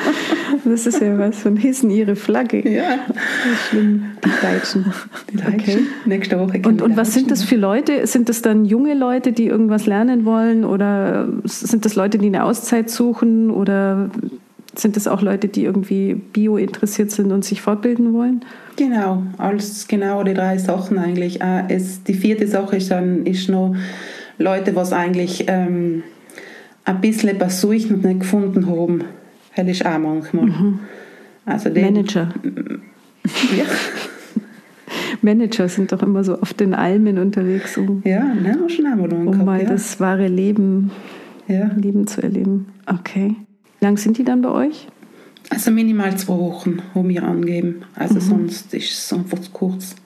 Das 0.64 0.86
ist 0.86 1.00
ja 1.00 1.18
was 1.18 1.38
von 1.38 1.56
hissen 1.56 1.90
ihre 1.90 2.14
Flagge. 2.14 2.68
Ja. 2.68 2.98
schlimm. 3.68 4.04
Die 4.24 4.46
Deutschen. 4.46 4.92
Die 5.32 5.36
Deutschen. 5.36 5.54
Okay. 5.54 5.78
Nächste 6.04 6.38
Woche 6.38 6.60
und, 6.64 6.80
und 6.80 6.96
was 6.96 7.12
sind 7.12 7.30
das 7.32 7.42
für 7.42 7.56
Leute? 7.56 8.06
Sind 8.06 8.28
das 8.28 8.40
dann 8.42 8.64
junge 8.64 8.94
Leute, 8.94 9.32
die 9.32 9.46
irgendwas 9.46 9.86
lernen 9.86 10.24
wollen? 10.24 10.64
Oder 10.64 11.28
sind 11.44 11.84
das 11.84 11.96
Leute, 11.96 12.18
die 12.18 12.26
eine 12.26 12.44
Auszeit 12.44 12.88
suchen? 12.88 13.50
Oder 13.50 14.10
sind 14.74 14.96
das 14.96 15.08
auch 15.08 15.22
Leute, 15.22 15.48
die 15.48 15.64
irgendwie 15.64 16.14
bio 16.14 16.56
interessiert 16.56 17.10
sind 17.10 17.32
und 17.32 17.44
sich 17.44 17.60
fortbilden 17.60 18.12
wollen? 18.12 18.44
Genau, 18.76 19.22
alles 19.38 19.88
genau 19.88 20.22
die 20.22 20.34
drei 20.34 20.58
Sachen 20.58 20.98
eigentlich. 20.98 21.40
Äh, 21.40 21.64
es, 21.68 22.02
die 22.04 22.14
vierte 22.14 22.46
Sache 22.46 22.76
ist 22.76 22.90
dann 22.90 23.26
ist 23.26 23.48
noch 23.48 23.74
Leute, 24.38 24.74
was 24.76 24.92
eigentlich 24.92 25.44
ähm, 25.48 26.02
ein 26.84 27.00
bisschen 27.00 27.30
etwas 27.30 27.60
suchen 27.60 27.96
und 27.96 28.04
nicht 28.04 28.20
gefunden 28.20 28.66
haben. 28.66 29.04
Das 29.56 29.66
ist 29.66 29.84
auch 29.84 29.98
manchmal. 29.98 30.46
Mhm. 30.46 30.78
Also 31.44 31.70
den, 31.70 31.84
Manager. 31.84 32.28
Ja. 33.56 33.64
Manager 35.22 35.68
sind 35.68 35.92
doch 35.92 36.02
immer 36.02 36.24
so 36.24 36.38
auf 36.40 36.54
den 36.54 36.74
Almen 36.74 37.18
unterwegs, 37.18 37.76
um, 37.76 38.02
ja, 38.04 38.22
ne, 38.22 38.58
schon 38.68 38.86
einmal 38.86 39.12
um 39.12 39.30
gehabt, 39.30 39.44
mal 39.44 39.62
ja. 39.62 39.68
das 39.68 40.00
wahre 40.00 40.28
Leben, 40.28 40.90
ja. 41.46 41.70
Leben 41.76 42.06
zu 42.06 42.22
erleben. 42.22 42.68
Okay. 42.86 43.36
Wie 43.80 43.86
lang 43.86 43.96
sind 43.96 44.18
die 44.18 44.24
dann 44.24 44.42
bei 44.42 44.50
euch? 44.50 44.86
Also 45.48 45.70
minimal 45.70 46.16
zwei 46.16 46.38
Wochen 46.38 46.82
haben 46.94 47.08
wir 47.08 47.24
angegeben. 47.24 47.82
Also 47.94 48.16
mhm. 48.16 48.20
sonst 48.20 48.74
ist 48.74 48.92
es 48.92 49.12
einfach 49.12 49.38
zu 49.38 49.50
kurz. 49.50 49.96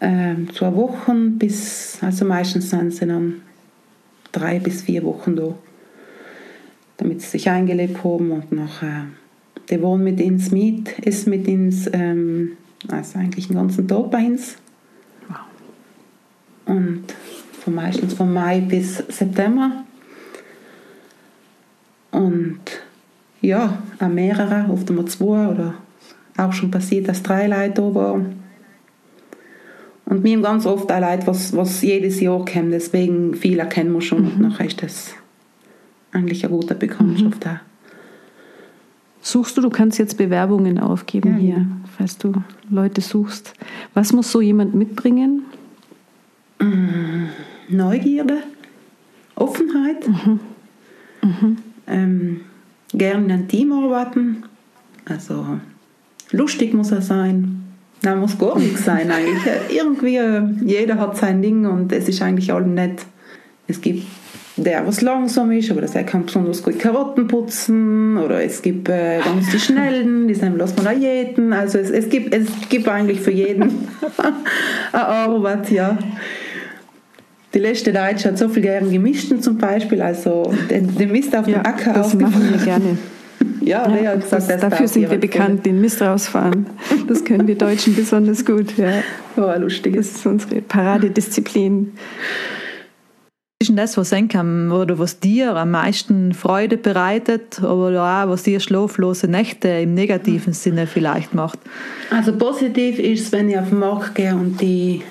Ähm, 0.00 0.52
zwei 0.52 0.74
Wochen 0.74 1.38
bis, 1.38 1.98
also 2.00 2.24
meistens 2.24 2.70
sind 2.70 2.92
sie 2.92 3.06
dann 3.06 3.42
drei 4.32 4.58
bis 4.58 4.82
vier 4.82 5.04
Wochen 5.04 5.36
da, 5.36 5.54
damit 6.96 7.22
sie 7.22 7.28
sich 7.28 7.48
eingelebt 7.48 8.02
haben 8.02 8.32
und 8.32 8.50
nachher, 8.50 9.06
die 9.70 9.80
wohnen 9.80 10.04
mit 10.04 10.20
uns 10.20 10.50
mit, 10.50 10.98
ist 10.98 11.26
mit 11.26 11.46
uns, 11.46 11.88
ähm, 11.92 12.56
also 12.88 13.18
eigentlich 13.18 13.46
den 13.46 13.56
ganzen 13.56 13.86
Tag 13.86 14.10
bei 14.10 14.26
uns. 14.26 14.56
Wow. 15.28 15.38
Und 16.66 17.04
von 17.52 17.74
meistens 17.74 18.14
von 18.14 18.32
Mai 18.32 18.60
bis 18.60 18.96
September. 18.96 19.83
Und 22.14 22.60
ja, 23.40 23.82
auch 23.98 24.08
mehrere, 24.08 24.70
oft 24.70 24.88
einmal 24.88 25.06
zwei 25.06 25.48
oder 25.48 25.74
auch 26.36 26.52
schon 26.52 26.70
passiert, 26.70 27.08
dass 27.08 27.22
drei 27.22 27.46
Leute 27.46 27.82
da 27.82 27.94
waren. 27.94 28.44
Und 30.06 30.22
wir 30.22 30.36
haben 30.36 30.42
ganz 30.42 30.64
oft 30.64 30.90
auch 30.92 31.00
Leute, 31.00 31.26
was, 31.26 31.56
was 31.56 31.82
jedes 31.82 32.20
Jahr 32.20 32.44
kommen, 32.44 32.70
deswegen 32.70 33.34
viele 33.34 33.66
kennen 33.66 33.92
wir 33.92 34.00
schon 34.00 34.22
mhm. 34.22 34.28
und 34.28 34.40
nachher 34.40 34.66
ist 34.66 34.82
das 34.82 35.14
eigentlich 36.12 36.44
eine 36.44 36.54
gute 36.54 36.74
Bekanntschaft 36.74 37.44
mhm. 37.44 37.60
Suchst 39.20 39.56
du, 39.56 39.62
du 39.62 39.70
kannst 39.70 39.98
jetzt 39.98 40.18
Bewerbungen 40.18 40.78
aufgeben 40.78 41.34
ja, 41.34 41.38
hier, 41.38 41.56
ja. 41.56 41.66
falls 41.96 42.18
du 42.18 42.34
Leute 42.68 43.00
suchst. 43.00 43.54
Was 43.94 44.12
muss 44.12 44.30
so 44.30 44.42
jemand 44.42 44.74
mitbringen? 44.74 45.44
Mm, 46.60 47.28
Neugierde, 47.70 48.42
Offenheit, 49.34 50.06
mhm. 50.06 50.40
Mhm. 51.22 51.56
Ähm, 51.86 52.40
gerne 52.92 53.34
einem 53.34 53.48
Team 53.48 53.72
arbeiten, 53.72 54.44
also 55.04 55.58
lustig 56.30 56.72
muss 56.74 56.92
er 56.92 57.02
sein, 57.02 57.64
Nein, 58.04 58.18
muss 58.18 58.38
gar 58.38 58.58
nichts 58.58 58.84
sein 58.84 59.10
eigentlich. 59.10 59.42
Irgendwie, 59.74 60.20
jeder 60.64 60.98
hat 60.98 61.16
sein 61.16 61.40
Ding 61.40 61.64
und 61.64 61.90
es 61.90 62.08
ist 62.08 62.20
eigentlich 62.20 62.52
allem 62.52 62.74
nett. 62.74 63.00
Es 63.66 63.80
gibt 63.80 64.06
der, 64.56 64.86
was 64.86 65.00
langsam 65.00 65.50
ist, 65.52 65.70
aber 65.70 65.80
der 65.80 66.04
kann 66.04 66.26
besonders 66.26 66.62
gut 66.62 66.78
Karotten 66.78 67.26
putzen. 67.26 68.18
Oder 68.18 68.44
es 68.44 68.60
gibt 68.60 68.88
äh, 68.90 69.20
ganz 69.24 69.50
die 69.50 69.58
Schnellen, 69.58 70.28
die 70.28 70.34
sind 70.34 70.58
lässt 70.58 70.76
man 70.76 70.94
auch 70.94 71.00
jeden. 71.00 71.52
Also 71.54 71.78
es, 71.78 71.90
es, 71.90 72.10
gibt, 72.10 72.34
es 72.34 72.46
gibt 72.68 72.86
eigentlich 72.88 73.20
für 73.20 73.32
jeden 73.32 73.62
eine 74.92 75.06
Arbeit, 75.06 75.70
ja. 75.70 75.98
Die 77.54 77.60
letzte 77.60 77.92
Deutsche 77.92 78.28
hat 78.28 78.38
so 78.38 78.48
viel 78.48 78.62
gern 78.62 78.90
gemischten 78.90 79.40
zum 79.40 79.58
Beispiel, 79.58 80.02
also 80.02 80.52
den, 80.68 80.96
den 80.96 81.12
Mist 81.12 81.36
auf 81.36 81.44
dem 81.44 81.54
ja, 81.54 81.60
Acker 81.60 81.92
das 81.92 82.14
machen 82.14 82.50
wir 82.50 82.64
gerne. 82.64 82.98
Ja, 83.60 83.88
ja, 83.88 84.02
ja 84.02 84.14
gesagt, 84.14 84.50
das, 84.50 84.60
dafür 84.60 84.88
sind 84.88 85.10
wir 85.10 85.18
bekannt, 85.18 85.64
den 85.64 85.80
Mist 85.80 86.02
rausfahren. 86.02 86.66
Das 87.08 87.24
können 87.24 87.46
wir 87.46 87.56
Deutschen 87.56 87.94
besonders 87.96 88.44
gut. 88.44 88.76
Ja. 88.76 89.02
Oh, 89.36 89.58
lustig. 89.58 89.96
Das 89.96 90.06
ist 90.06 90.26
unsere 90.26 90.60
Paradedisziplin. 90.60 91.92
Was 93.58 93.68
ist 93.68 93.68
denn 93.68 93.76
das, 93.76 93.96
was 93.96 94.14
kann, 94.28 94.70
oder 94.70 94.98
was 94.98 95.18
dir 95.18 95.56
am 95.56 95.70
meisten 95.70 96.34
Freude 96.34 96.76
bereitet 96.76 97.62
oder 97.62 98.24
auch 98.24 98.28
was 98.28 98.42
dir 98.42 98.60
schlaflose 98.60 99.28
Nächte 99.28 99.68
im 99.68 99.94
negativen 99.94 100.52
Sinne 100.52 100.86
vielleicht 100.86 101.34
macht? 101.34 101.58
Also 102.10 102.36
positiv 102.36 102.98
ist 102.98 103.26
es, 103.26 103.32
wenn 103.32 103.48
ich 103.48 103.58
auf 103.58 103.70
den 103.70 103.78
Markt 103.78 104.14
gehe 104.14 104.34
und 104.34 104.60
die 104.60 105.02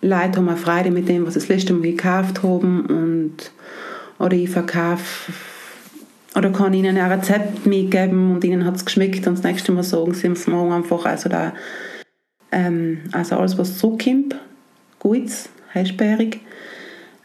Leute 0.00 0.38
haben 0.38 0.56
Freude 0.56 0.90
mit 0.90 1.08
dem, 1.08 1.26
was 1.26 1.34
sie 1.34 1.40
das 1.40 1.48
letzte 1.48 1.72
Mal 1.72 1.82
gekauft 1.82 2.42
haben 2.42 2.86
und 2.86 3.50
oder 4.18 4.36
ich 4.36 4.50
verkaufe 4.50 5.32
oder 6.36 6.50
kann 6.50 6.74
ihnen 6.74 6.96
ein 6.96 7.12
Rezept 7.12 7.66
mitgeben 7.66 8.32
und 8.32 8.44
ihnen 8.44 8.64
hat 8.64 8.76
es 8.76 8.84
geschmeckt 8.84 9.26
und 9.26 9.38
das 9.38 9.44
nächste 9.44 9.72
Mal 9.72 9.82
sagen 9.82 10.14
sie 10.14 10.28
es 10.28 10.46
morgen 10.46 10.72
einfach, 10.72 11.04
also 11.04 11.28
da, 11.28 11.52
ähm, 12.52 13.00
also 13.12 13.36
alles 13.36 13.58
was 13.58 13.78
zurückkommt, 13.78 14.36
gut, 14.98 15.30
heißbärig. 15.74 16.40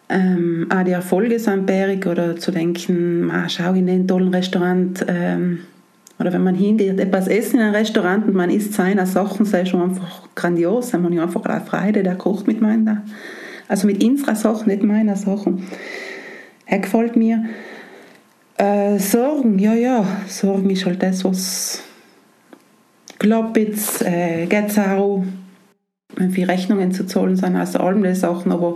Ähm, 0.09 0.67
auch 0.69 0.83
die 0.83 0.91
Erfolge 0.91 1.39
sind 1.39 1.65
bärig 1.65 2.05
oder 2.05 2.35
zu 2.35 2.51
denken, 2.51 3.31
schau 3.47 3.73
in 3.73 3.87
den 3.87 4.07
tollen 4.07 4.33
Restaurant 4.33 5.05
ähm, 5.07 5.59
oder 6.19 6.31
wenn 6.31 6.43
man 6.43 6.55
hingeht, 6.55 6.99
etwas 6.99 7.27
essen 7.27 7.57
in 7.57 7.63
einem 7.63 7.75
Restaurant 7.75 8.27
und 8.27 8.35
man 8.35 8.49
isst 8.49 8.73
seine 8.73 9.05
Sachen, 9.05 9.45
sei 9.45 9.65
schon 9.65 9.81
einfach 9.81 10.29
grandios, 10.35 10.91
dann 10.91 11.01
man 11.01 11.13
ja 11.13 11.23
einfach 11.23 11.43
eine 11.45 11.65
Freude, 11.65 12.03
der 12.03 12.15
kocht 12.15 12.47
mit 12.47 12.61
meiner, 12.61 13.03
also 13.67 13.87
mit 13.87 14.03
unserer 14.03 14.35
Sachen, 14.35 14.67
nicht 14.67 14.83
meiner 14.83 15.15
Sachen. 15.15 15.63
Er 16.65 16.79
gefällt 16.79 17.15
mir. 17.15 17.45
Äh, 18.57 18.99
Sorgen, 18.99 19.57
ja, 19.57 19.73
ja. 19.73 20.05
Sorgen 20.27 20.69
ist 20.69 20.85
halt 20.85 21.01
das, 21.01 21.25
was 21.25 21.83
Kloppitz, 23.19 24.01
äh, 24.01 24.45
Getzau, 24.45 25.23
wie 26.17 26.43
Rechnungen 26.43 26.91
zu 26.91 27.05
zahlen 27.05 27.35
sind, 27.35 27.55
also 27.55 27.79
allem 27.79 28.03
die 28.03 28.13
Sachen, 28.13 28.51
aber 28.51 28.75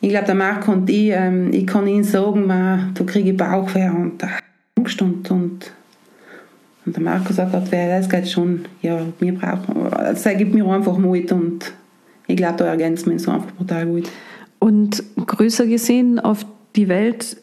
ich 0.00 0.10
glaube, 0.10 0.26
der 0.26 0.34
Marco 0.34 0.72
und 0.72 0.88
ich, 0.88 1.10
ähm, 1.10 1.52
ich 1.52 1.66
kann 1.66 1.86
ihnen 1.86 2.04
sagen, 2.04 2.46
man, 2.46 2.92
da 2.94 3.04
kriege 3.04 3.30
ich 3.30 3.36
Bauchweh 3.36 3.88
und 3.88 4.22
äh, 4.22 4.28
Angst 4.76 5.00
und, 5.02 5.30
und, 5.30 5.72
und 6.90 6.96
der 6.96 7.04
Marco 7.04 7.32
sagt, 7.32 7.54
das 7.54 8.08
geht 8.08 8.28
schon, 8.28 8.64
ja, 8.82 8.98
wir 9.20 9.34
brauchen, 9.34 9.90
das 9.92 10.24
gibt 10.24 10.52
mir 10.52 10.66
einfach 10.66 10.98
Mut 10.98 11.30
und 11.30 11.72
ich 12.26 12.36
glaube, 12.36 12.56
da 12.58 12.66
ergänzt 12.66 13.06
man 13.06 13.16
so 13.20 13.30
einfach 13.30 13.52
brutal 13.52 13.86
gut. 13.86 14.10
Und 14.58 15.04
größer 15.24 15.66
gesehen 15.66 16.18
auf 16.18 16.44
die 16.74 16.88
Welt 16.88 17.36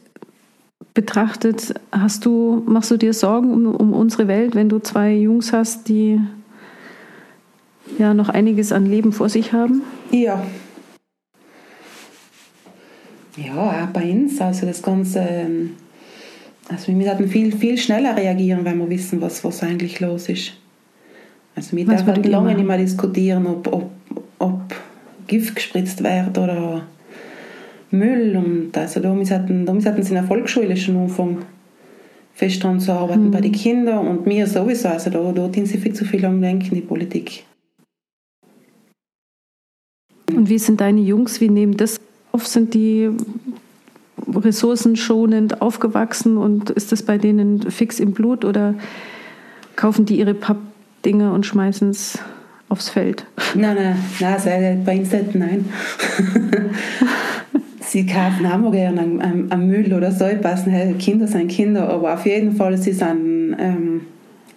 betrachtet, 0.93 1.73
hast 1.93 2.25
du, 2.25 2.61
machst 2.65 2.91
du 2.91 2.97
dir 2.97 3.13
Sorgen 3.13 3.53
um, 3.53 3.73
um 3.73 3.93
unsere 3.93 4.27
Welt, 4.27 4.53
wenn 4.53 4.67
du 4.67 4.79
zwei 4.79 5.13
Jungs 5.13 5.53
hast, 5.53 5.87
die 5.87 6.19
ja 7.97 8.13
noch 8.13 8.27
einiges 8.27 8.73
an 8.73 8.85
Leben 8.85 9.13
vor 9.13 9.29
sich 9.29 9.53
haben? 9.53 9.81
Ja. 10.11 10.43
Ja, 13.37 13.53
auch 13.55 13.93
bei 13.93 14.11
uns. 14.11 14.41
Also 14.41 14.65
das 14.65 14.81
Ganze, 14.81 15.19
ähm, 15.19 15.77
also 16.69 16.87
wir 16.87 16.95
müssen 16.95 17.27
viel, 17.29 17.55
viel 17.55 17.77
schneller 17.77 18.15
reagieren, 18.15 18.65
wenn 18.65 18.77
wir 18.77 18.89
wissen, 18.89 19.21
was, 19.21 19.43
was 19.43 19.63
eigentlich 19.63 19.99
los 19.99 20.29
ist. 20.29 20.53
Also 21.55 21.75
wir 21.75 21.85
dürfen 21.85 22.23
lange 22.23 22.53
nicht 22.53 22.67
mehr 22.67 22.77
diskutieren, 22.77 23.47
ob, 23.47 23.67
ob, 23.73 23.89
ob 24.37 24.75
Gift 25.27 25.55
gespritzt 25.55 26.03
wird 26.03 26.37
oder 26.37 26.85
Müll. 27.91 28.35
Und 28.37 28.77
also 28.77 28.99
da 28.99 29.13
müssen, 29.13 29.65
da 29.65 29.73
müssen 29.73 30.03
sie 30.03 30.09
in 30.09 30.15
der 30.15 30.23
Volksschule 30.23 30.75
schon 30.77 30.97
anfangen, 30.97 31.45
fest 32.33 32.63
daran 32.63 32.79
zu 32.79 32.91
arbeiten 32.91 33.27
mhm. 33.27 33.31
bei 33.31 33.41
den 33.41 33.53
Kindern 33.53 34.07
und 34.07 34.27
mir 34.27 34.45
sowieso. 34.45 34.89
Also 34.89 35.09
da, 35.09 35.31
da 35.31 35.47
tun 35.47 35.65
sie 35.65 35.77
viel 35.77 35.93
zu 35.93 36.05
viel 36.05 36.23
am 36.25 36.41
Denken, 36.41 36.75
die 36.75 36.81
Politik. 36.81 37.45
Und 40.35 40.49
wie 40.49 40.59
sind 40.59 40.81
deine 40.81 41.01
Jungs, 41.01 41.39
wie 41.41 41.49
nehmen 41.49 41.77
das 41.77 41.99
auf? 42.31 42.45
Sind 42.45 42.73
die 42.73 43.09
ressourcenschonend 44.35 45.61
aufgewachsen 45.61 46.37
und 46.37 46.69
ist 46.69 46.91
das 46.91 47.03
bei 47.03 47.17
denen 47.17 47.69
fix 47.71 47.99
im 47.99 48.13
Blut 48.13 48.45
oder 48.45 48.75
kaufen 49.75 50.05
die 50.05 50.19
ihre 50.19 50.33
Pappdinger 50.33 51.33
und 51.33 51.45
schmeißen 51.45 51.89
es 51.89 52.19
aufs 52.69 52.89
Feld? 52.89 53.25
Nein, 53.55 53.75
nein, 53.75 53.97
nein 54.19 54.83
bei 54.85 54.99
uns 54.99 55.11
nicht, 55.11 55.35
nein. 55.35 55.65
sie 57.81 58.05
kaufen 58.05 58.45
auch 58.45 58.71
gerne 58.71 59.01
am, 59.01 59.47
am, 59.49 59.67
Müll 59.67 59.93
oder 59.93 60.11
so 60.11 60.25
etwas. 60.25 60.65
Kinder 60.99 61.27
sind 61.27 61.47
Kinder, 61.47 61.89
aber 61.89 62.13
auf 62.13 62.25
jeden 62.25 62.55
Fall, 62.55 62.77
sie 62.77 62.91
sind, 62.91 63.55
ähm, 63.57 64.01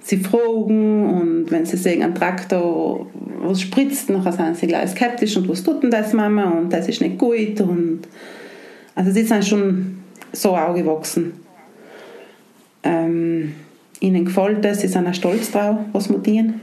sie 0.01 0.19
fragen 0.19 1.09
und 1.09 1.51
wenn 1.51 1.65
sie 1.65 1.77
sehen, 1.77 2.03
ein 2.03 2.15
Traktor, 2.15 3.07
was 3.43 3.61
spritzt, 3.61 4.11
dann 4.11 4.23
sind 4.33 4.57
sie 4.57 4.67
gleich 4.67 4.91
skeptisch 4.91 5.37
und 5.37 5.49
was 5.49 5.63
tut 5.63 5.83
denn 5.83 5.91
das, 5.91 6.13
Mama? 6.13 6.51
Und 6.51 6.73
das 6.73 6.89
ist 6.89 7.01
nicht 7.01 7.19
gut. 7.19 7.61
Und 7.61 8.01
also 8.95 9.11
sie 9.11 9.25
sind 9.25 9.45
schon 9.45 9.99
so 10.33 10.57
aufgewachsen. 10.57 11.33
Ähm, 12.83 13.55
ihnen 14.01 14.25
gefällt 14.25 14.65
das, 14.65 14.81
sie 14.81 14.89
sind 14.89 15.07
auch 15.07 15.15
stolz 15.15 15.51
drauf, 15.51 15.77
was 15.93 16.09
wir 16.09 16.23
tun. 16.23 16.61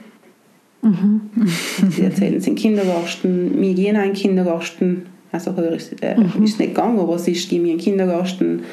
Mhm. 0.82 1.22
Sie 1.90 2.04
erzählen 2.04 2.36
es 2.36 2.48
im 2.48 2.56
Kindergarten, 2.56 3.60
wir 3.60 3.74
gehen 3.74 3.96
in 3.96 4.02
den 4.02 4.14
Kindergarten, 4.14 5.08
also 5.32 5.56
höher 5.56 5.74
ist, 5.74 6.02
äh, 6.02 6.16
mhm. 6.16 6.44
ist 6.44 6.60
nicht 6.60 6.76
gegangen, 6.76 7.00
aber 7.00 7.16
es 7.16 7.28
ist, 7.28 7.50
gehen 7.50 7.66
in 7.66 7.72
den 7.72 7.78
Kindergarten, 7.80 8.64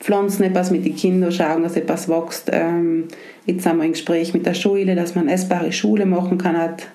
pflanzen 0.00 0.44
etwas 0.44 0.70
mit 0.70 0.84
den 0.84 0.96
Kindern, 0.96 1.30
schauen, 1.30 1.62
dass 1.62 1.76
etwas 1.76 2.08
wächst. 2.08 2.50
Ähm, 2.52 3.04
jetzt 3.46 3.62
sind 3.62 3.76
wir 3.76 3.84
im 3.84 3.92
Gespräch 3.92 4.34
mit 4.34 4.46
der 4.46 4.54
Schule, 4.54 4.94
dass 4.94 5.14
man 5.14 5.28
essbare 5.28 5.72
Schule 5.72 6.06
machen 6.06 6.38
kann, 6.38 6.56
hat, 6.56 6.88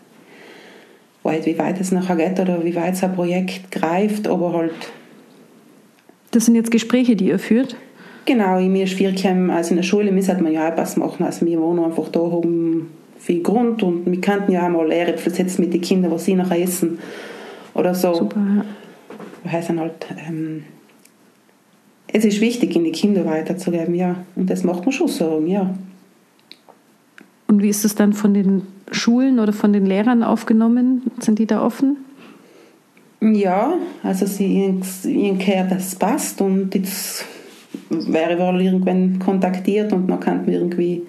weiß, 1.24 1.46
wie 1.46 1.58
weit 1.58 1.80
es 1.80 1.92
nachher 1.92 2.16
geht 2.16 2.40
oder 2.40 2.64
wie 2.64 2.76
weit 2.76 2.98
so 2.98 3.06
ein 3.06 3.16
Projekt 3.16 3.72
greift, 3.72 4.28
aber 4.28 4.54
halt... 4.54 4.74
Das 6.38 6.46
sind 6.46 6.54
jetzt 6.54 6.70
Gespräche, 6.70 7.16
die 7.16 7.30
ihr 7.30 7.40
führt? 7.40 7.76
Genau, 8.26 8.60
in 8.60 8.72
mir 8.72 8.84
ist 8.84 9.02
also 9.02 9.70
in 9.72 9.78
der 9.78 9.82
Schule 9.82 10.12
müssen 10.12 10.46
wir 10.46 10.52
ja 10.52 10.68
etwas 10.68 10.96
machen, 10.96 11.26
also 11.26 11.48
wir 11.48 11.60
wohnen 11.60 11.84
einfach 11.84 12.10
da 12.10 12.20
oben 12.20 12.92
viel 13.18 13.42
Grund 13.42 13.82
und 13.82 14.06
wir 14.06 14.22
könnten 14.22 14.52
ja 14.52 14.68
auch 14.68 14.70
mal 14.70 14.88
Lehre 14.88 15.18
versetzen 15.18 15.64
mit 15.64 15.74
den 15.74 15.82
Kindern, 15.82 16.12
was 16.12 16.26
sie 16.26 16.36
nachher 16.36 16.62
essen 16.62 17.00
oder 17.74 17.96
so. 17.96 18.14
Super, 18.14 18.40
ja. 18.40 18.66
Das 19.46 19.52
heißt 19.52 19.70
dann 19.70 19.80
halt, 19.80 19.94
ähm, 20.28 20.66
es 22.06 22.24
ist 22.24 22.40
wichtig, 22.40 22.76
in 22.76 22.84
die 22.84 22.92
Kinder 22.92 23.26
weiterzugeben, 23.26 23.96
ja. 23.96 24.18
Und 24.36 24.48
das 24.48 24.64
macht 24.64 24.86
man 24.86 24.92
schon 24.92 25.08
so, 25.08 25.44
ja. 25.44 25.74
Und 27.48 27.64
wie 27.64 27.70
ist 27.70 27.84
es 27.84 27.96
dann 27.96 28.14
von 28.14 28.36
den 28.36 28.62
Schulen 28.92 29.40
oder 29.40 29.54
von 29.54 29.74
den 29.74 29.88
Lehrern 29.88 30.22
aufgenommen? 30.22 31.02
Sind 31.20 31.40
die 31.40 31.48
da 31.48 31.66
offen? 31.66 31.98
Ja, 33.20 33.74
also 34.04 34.26
sie 34.28 34.46
ihnen 34.46 35.40
gehört, 35.40 35.72
das 35.72 35.96
passt 35.96 36.40
und 36.40 36.74
jetzt 36.76 37.26
wäre 37.90 38.38
wohl 38.38 38.62
irgendwann 38.62 39.18
kontaktiert 39.18 39.92
und 39.92 40.08
man 40.08 40.20
kann 40.20 40.48
irgendwie 40.48 41.04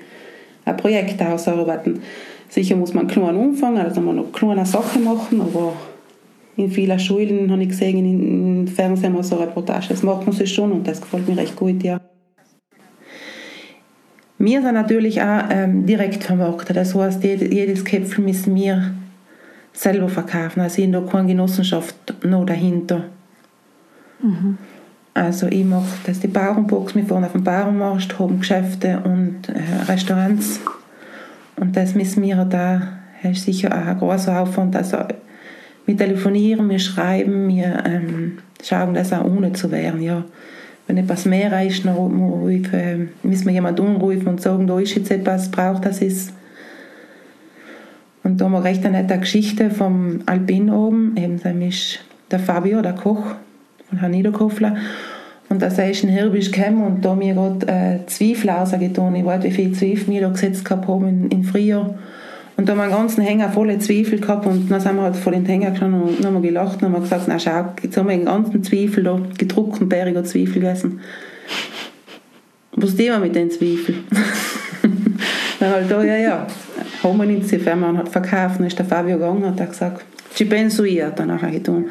ein 0.64 0.76
Projekt 0.76 1.20
ausarbeiten. 1.20 2.00
Sicher 2.48 2.76
muss 2.76 2.94
man 2.94 3.02
einen 3.02 3.10
kleinen 3.10 3.36
Umfang, 3.36 3.76
also 3.78 4.00
man 4.00 4.16
noch 4.16 4.32
kleine 4.32 4.64
Sachen 4.64 5.04
machen, 5.04 5.40
aber 5.42 5.74
in 6.56 6.70
vielen 6.70 6.98
Schulen 6.98 7.50
habe 7.52 7.62
ich 7.62 7.68
gesehen, 7.68 7.98
im 7.98 8.66
Fernsehen 8.66 9.12
mal 9.12 9.22
so 9.22 9.36
Reportagen. 9.36 9.86
Das 9.90 10.02
macht 10.02 10.26
man 10.26 10.34
sich 10.34 10.52
schon 10.52 10.72
und 10.72 10.88
das 10.88 11.00
gefällt 11.00 11.28
mir 11.28 11.36
recht 11.36 11.56
gut, 11.56 11.82
ja. 11.82 12.00
Wir 14.38 14.62
sind 14.62 14.74
natürlich 14.74 15.20
auch 15.20 15.42
ähm, 15.50 15.84
direkt 15.84 16.24
vermarktet. 16.24 16.76
Das 16.76 16.94
heißt, 16.94 17.22
jedes 17.22 17.84
Köpfel 17.84 18.24
müssen 18.24 18.54
wir 18.54 18.92
selber 19.78 20.08
verkaufen. 20.08 20.60
Also 20.60 20.82
in 20.82 20.92
der 20.92 21.02
keine 21.02 21.28
Genossenschaft 21.28 22.14
noch 22.24 22.44
dahinter. 22.44 23.04
Mhm. 24.20 24.58
Also 25.14 25.46
ich 25.46 25.64
mache 25.64 25.86
das 26.06 26.20
die 26.20 26.28
Bauernbox, 26.28 26.94
wir 26.94 27.04
fahren 27.04 27.24
auf 27.24 27.32
dem 27.32 27.44
Bauernmarkt, 27.44 28.18
haben 28.18 28.40
Geschäfte 28.40 29.00
und 29.04 29.48
äh, 29.48 29.90
Restaurants. 29.90 30.60
Und 31.56 31.76
das 31.76 31.94
müssen 31.94 32.22
wir 32.22 32.44
da, 32.44 32.82
ist 33.22 33.44
sicher 33.44 33.70
auch 33.70 33.86
ein 33.86 33.98
großer 33.98 34.40
Aufwand. 34.40 34.76
Also 34.76 34.98
wir 35.86 35.96
telefonieren, 35.96 36.68
wir 36.68 36.78
schreiben, 36.78 37.48
wir 37.48 37.82
ähm, 37.84 38.38
schauen, 38.62 38.94
das 38.94 39.12
auch 39.12 39.24
ohne 39.24 39.52
zu 39.52 39.70
werden. 39.70 40.02
Ja. 40.02 40.24
Wenn 40.86 40.98
etwas 40.98 41.24
mehr 41.24 41.66
ist, 41.66 41.84
dann 41.84 41.94
rufen, 41.94 43.10
müssen 43.22 43.46
wir 43.46 43.52
jemanden 43.52 43.86
umrufen 43.86 44.28
und 44.28 44.40
sagen, 44.40 44.66
da 44.66 44.78
ist 44.78 44.94
jetzt 44.94 45.10
etwas, 45.10 45.50
braucht 45.50 45.84
das 45.84 46.00
ist. 46.00 46.32
Und 48.28 48.42
da 48.42 48.44
haben 48.44 48.52
wir 48.52 48.62
recht 48.62 48.84
eine 48.84 49.00
nette 49.00 49.18
Geschichte 49.18 49.70
vom 49.70 50.20
Alpin 50.26 50.68
oben, 50.68 51.16
eben 51.16 51.40
da 51.42 51.48
ist 51.48 52.00
der 52.30 52.38
Fabio, 52.38 52.82
der 52.82 52.92
Koch 52.92 53.22
von 53.88 53.98
Herrn 54.00 54.10
Niederkofler. 54.10 54.76
Und 55.48 55.62
da 55.62 55.68
ist 55.68 56.04
ein 56.04 56.10
Hirbisch 56.10 56.50
gekommen 56.50 56.82
und 56.82 57.02
da 57.02 57.14
mir 57.14 57.32
gerade 57.32 57.66
äh, 57.68 58.06
Zwiebel 58.06 58.50
rausgetan. 58.50 59.14
Ich 59.14 59.24
weiß, 59.24 59.44
wie 59.44 59.50
viele 59.50 59.72
Zwiebeln 59.72 60.08
wir 60.08 60.20
da 60.20 60.28
gesetzt 60.28 60.66
gehabt 60.66 60.86
haben 60.86 61.08
in, 61.08 61.30
in 61.30 61.42
Frühjahr. 61.42 61.94
Und 62.58 62.68
da 62.68 62.72
haben 62.72 62.80
wir 62.80 62.82
einen 62.82 62.92
ganzen 62.92 63.22
Hänger 63.22 63.48
voller 63.48 63.80
Zwiebel 63.80 64.20
gehabt 64.20 64.44
und 64.44 64.70
dann 64.70 64.78
sind 64.78 64.96
wir 64.96 65.02
halt 65.04 65.16
vor 65.16 65.32
den 65.32 65.46
Hänger 65.46 65.70
gestanden 65.70 66.02
und 66.02 66.22
haben 66.22 66.34
wir 66.34 66.42
gelacht 66.42 66.82
und 66.82 66.92
haben 66.92 67.00
gesagt, 67.00 67.24
na 67.28 67.38
schau, 67.38 67.72
jetzt 67.82 67.96
haben 67.96 68.10
wir 68.10 68.16
den 68.16 68.26
ganzen 68.26 68.62
Zwiebel 68.62 69.04
da, 69.04 69.18
gedruckten 69.38 69.88
bäriger 69.88 70.22
Zwiebel 70.24 70.52
gegessen. 70.52 71.00
Was 72.72 72.90
tun 72.90 73.06
wir 73.06 73.20
mit 73.20 73.34
den 73.34 73.50
Zwiebeln? 73.50 74.04
dann 75.60 75.70
halt 75.70 75.90
da, 75.90 76.04
ja, 76.04 76.16
ja, 76.16 76.46
haben 77.02 77.18
wir 77.18 77.26
nicht 77.26 77.50
die 77.50 77.58
Firma 77.58 77.96
hat 77.96 78.08
verkauft, 78.08 78.58
dann 78.58 78.66
ist 78.66 78.78
der 78.78 78.86
Fabio 78.86 79.16
gegangen 79.16 79.44
und 79.44 79.60
hat 79.60 79.70
gesagt, 79.70 80.04
ich 80.36 80.48
bin 80.48 80.70
so 80.70 80.84
ihr, 80.84 81.10
dann 81.10 81.28
nachher 81.28 81.50
getan. 81.50 81.86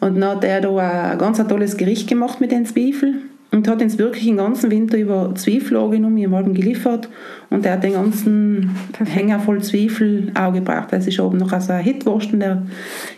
Und 0.00 0.20
dann 0.20 0.36
hat 0.36 0.44
er 0.44 0.60
da 0.60 1.10
ein 1.10 1.18
ganz 1.18 1.38
tolles 1.46 1.76
Gericht 1.76 2.08
gemacht 2.08 2.40
mit 2.40 2.52
den 2.52 2.66
Zwiebeln 2.66 3.30
und 3.50 3.66
hat 3.66 3.82
uns 3.82 3.98
wirklich 3.98 4.24
den 4.24 4.36
ganzen 4.36 4.70
Winter 4.70 4.98
über 4.98 5.34
Zwiebel 5.34 5.76
angenommen, 5.76 6.18
ich 6.18 6.30
habe 6.30 6.52
geliefert 6.52 7.08
und 7.50 7.64
er 7.64 7.72
hat 7.74 7.82
den 7.82 7.94
ganzen. 7.94 8.76
Hänger 8.98 9.40
voll 9.40 9.62
Zwiebel 9.62 10.30
auch 10.34 10.52
gebracht. 10.52 10.88
Das 10.90 11.06
ist 11.06 11.18
oben 11.18 11.38
noch 11.38 11.58
so 11.60 11.72
ein 11.72 11.82
Hitwurst 11.82 12.32
und 12.32 12.40
der 12.40 12.62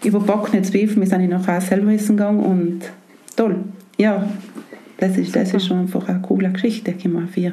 überbackene 0.05 0.63
Zwiebel, 0.63 0.97
wir 0.97 1.07
sind 1.07 1.23
ihn 1.23 1.31
nachher 1.31 1.61
selber 1.61 1.93
essen 1.93 2.17
gegangen 2.17 2.41
und 2.41 2.81
toll. 3.37 3.57
Ja, 3.99 4.29
das 4.99 5.17
ist, 5.19 5.35
das 5.35 5.53
ist 5.53 5.67
schon 5.67 5.81
einfach 5.81 6.09
eine 6.09 6.21
coole 6.21 6.51
Geschichte, 6.51 6.93
die 6.93 7.09
wir 7.09 7.27
für 7.27 7.53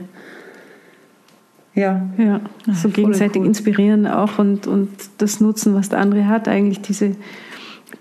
ja. 1.77 2.09
ja, 2.17 2.41
so 2.73 2.89
gegenseitig 2.89 3.41
cool. 3.41 3.47
inspirieren 3.47 4.07
auch 4.07 4.39
und, 4.39 4.65
und 4.65 4.89
das 5.19 5.39
nutzen, 5.39 5.75
was 5.75 5.89
der 5.89 5.99
andere 5.99 6.27
hat, 6.27 6.47
eigentlich 6.47 6.81
diese, 6.81 7.15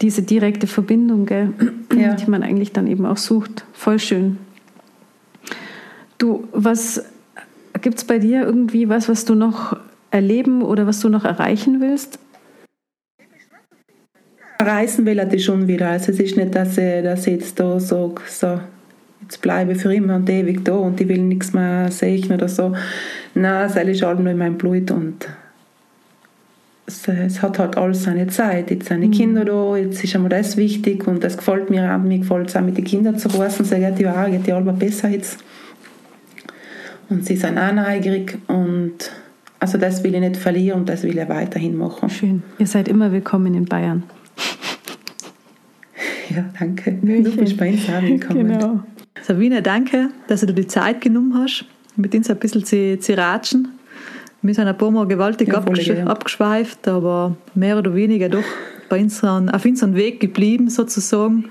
diese 0.01 0.23
direkte 0.23 0.67
Verbindung, 0.67 1.27
gell, 1.27 1.53
ja. 1.97 2.15
die 2.15 2.31
man 2.31 2.43
eigentlich 2.43 2.73
dann 2.73 2.87
eben 2.87 3.05
auch 3.05 3.19
sucht. 3.19 3.67
Voll 3.75 3.99
schön. 3.99 4.39
Du, 6.17 6.49
was 6.53 7.05
gibt 7.83 7.99
es 7.99 8.05
bei 8.05 8.19
dir 8.19 8.45
irgendwie 8.45 8.89
was, 8.89 9.11
was 9.11 9.27
du 9.27 9.35
noch 9.35 9.77
erleben 10.11 10.63
oder 10.63 10.87
was 10.87 11.01
du 11.01 11.11
noch 11.11 11.27
erreichen 11.27 11.83
willst? 11.83 12.19
Reisen 14.59 15.05
will 15.05 15.19
er 15.19 15.39
schon 15.39 15.69
wieder. 15.69 15.91
Also 15.91 16.13
es 16.13 16.19
ist 16.19 16.39
nicht, 16.39 16.55
dass 16.55 16.79
ich, 16.79 17.03
dass 17.03 17.27
ich 17.27 17.35
jetzt 17.35 17.61
da 17.61 17.79
sage, 17.79 18.23
so, 18.27 18.59
jetzt 19.21 19.43
bleibe 19.43 19.73
ich 19.73 19.83
für 19.83 19.95
immer 19.95 20.17
und 20.17 20.31
ewig 20.31 20.65
da 20.65 20.73
und 20.73 20.99
ich 20.99 21.09
will 21.09 21.21
nichts 21.21 21.53
mehr 21.53 21.91
sehen 21.91 22.33
oder 22.33 22.49
so. 22.49 22.75
Nein, 23.37 23.69
das 23.69 23.77
ist 23.77 24.03
alles 24.03 24.19
nur 24.19 24.33
in 24.33 24.39
meinem 24.39 24.57
Blut 24.57 24.91
und 24.91 25.29
es, 26.87 27.07
es, 27.07 27.43
hat 27.43 27.59
halt 27.59 27.77
alles 27.77 28.05
seine 28.05 28.29
Zeit. 28.29 28.71
Jetzt 28.71 28.89
sind 28.89 29.03
die 29.03 29.09
mhm. 29.09 29.13
Kinder 29.13 29.45
da, 29.45 29.77
jetzt 29.77 30.03
ist 30.03 30.15
einmal 30.15 30.31
das 30.31 30.57
wichtig 30.57 31.07
und 31.07 31.23
das 31.23 31.37
gefällt 31.37 31.69
mir 31.69 31.95
auch. 31.95 31.99
Mir 31.99 32.19
gefällt 32.19 32.49
es 32.49 32.57
auch 32.57 32.63
mit 32.63 32.79
den 32.79 32.85
Kindern 32.85 33.19
zu 33.19 33.29
reisen. 33.29 33.67
Sie 33.67 33.77
geht 33.77 33.99
die 33.99 34.07
auch, 34.07 34.27
geht 34.27 34.47
die 34.47 34.53
Alba 34.53 34.73
besser 34.73 35.11
jetzt. 35.11 35.39
Und 37.11 37.27
sie 37.27 37.37
sind 37.37 37.59
auch 37.59 37.73
neugierig 37.73 38.39
und 38.47 39.13
also 39.61 39.77
das 39.77 40.03
will 40.03 40.15
ich 40.15 40.21
nicht 40.21 40.39
verlieren 40.39 40.81
und 40.81 40.89
das 40.89 41.03
will 41.03 41.19
ich 41.19 41.29
weiterhin 41.29 41.77
machen. 41.77 42.09
Schön. 42.09 42.43
Ihr 42.59 42.67
seid 42.67 42.89
immer 42.89 43.13
willkommen 43.13 43.55
in 43.55 43.67
Bayern. 43.67 44.03
Ja, 46.29 46.45
danke. 46.59 46.91
München. 46.91 47.37
Du 47.37 47.37
bist 47.37 47.57
bei 47.57 47.71
uns 47.71 47.89
auch 47.89 48.03
willkommen. 48.03 48.49
Genau. 48.49 48.81
Sabine, 49.23 49.63
danke, 49.63 50.11
dass 50.27 50.41
du 50.41 50.47
dir 50.47 50.55
die 50.55 50.67
Zeit 50.67 51.01
genommen 51.01 51.35
hast, 51.35 51.65
mit 51.97 52.15
uns 52.15 52.31
ein 52.31 52.39
bisschen 52.39 52.65
zu, 52.65 52.99
zu 52.99 53.17
ratschen. 53.17 53.69
Wir 54.43 54.55
sind 54.55 54.69
ein 54.69 54.79
paar 54.79 54.91
Mal 54.91 55.07
gewaltig 55.07 55.49
ja, 55.49 55.55
abgesch 55.55 55.89
ja. 55.89 56.07
abgeschweift, 56.07 56.87
aber 56.89 57.37
mehr 57.55 57.79
oder 57.79 57.95
weniger 57.95 58.29
doch 58.29 58.45
bei 58.89 59.01
unseren, 59.01 59.49
auf 59.51 59.65
unserem 59.65 59.95
Weg 59.95 60.21
geblieben 60.21 60.71
sozusagen. 60.71 61.51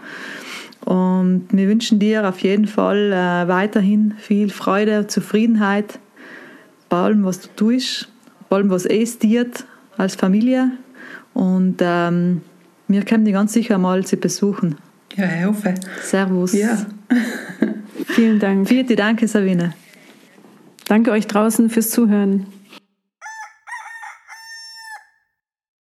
Und 0.85 1.47
wir 1.51 1.67
wünschen 1.67 1.99
dir 1.99 2.27
auf 2.27 2.39
jeden 2.39 2.67
Fall 2.67 3.11
äh, 3.11 3.47
weiterhin 3.47 4.13
viel 4.19 4.49
Freude, 4.49 5.07
Zufriedenheit 5.07 5.99
bei 6.89 6.97
allem, 6.97 7.25
was 7.25 7.41
du 7.41 7.47
tust, 7.55 8.07
bei 8.49 8.57
allem, 8.57 8.69
was 8.69 8.85
es 8.85 9.17
dirt 9.17 9.65
als 9.97 10.15
Familie. 10.15 10.71
Und 11.33 11.77
ähm, 11.81 12.41
wir 12.87 13.03
kommen 13.03 13.25
dich 13.25 13.33
ganz 13.33 13.53
sicher 13.53 13.77
mal 13.77 14.05
zu 14.05 14.15
besuchen. 14.17 14.77
Ja, 15.15 15.25
ich 15.39 15.45
hoffe. 15.45 15.73
Servus. 16.01 16.53
Ja. 16.53 16.85
Vielen 18.05 18.39
Dank. 18.39 18.67
Vielen 18.67 18.95
Dank, 18.95 19.27
Sabine. 19.27 19.73
Danke 20.87 21.11
euch 21.11 21.27
draußen 21.27 21.69
fürs 21.69 21.89
Zuhören. 21.89 22.45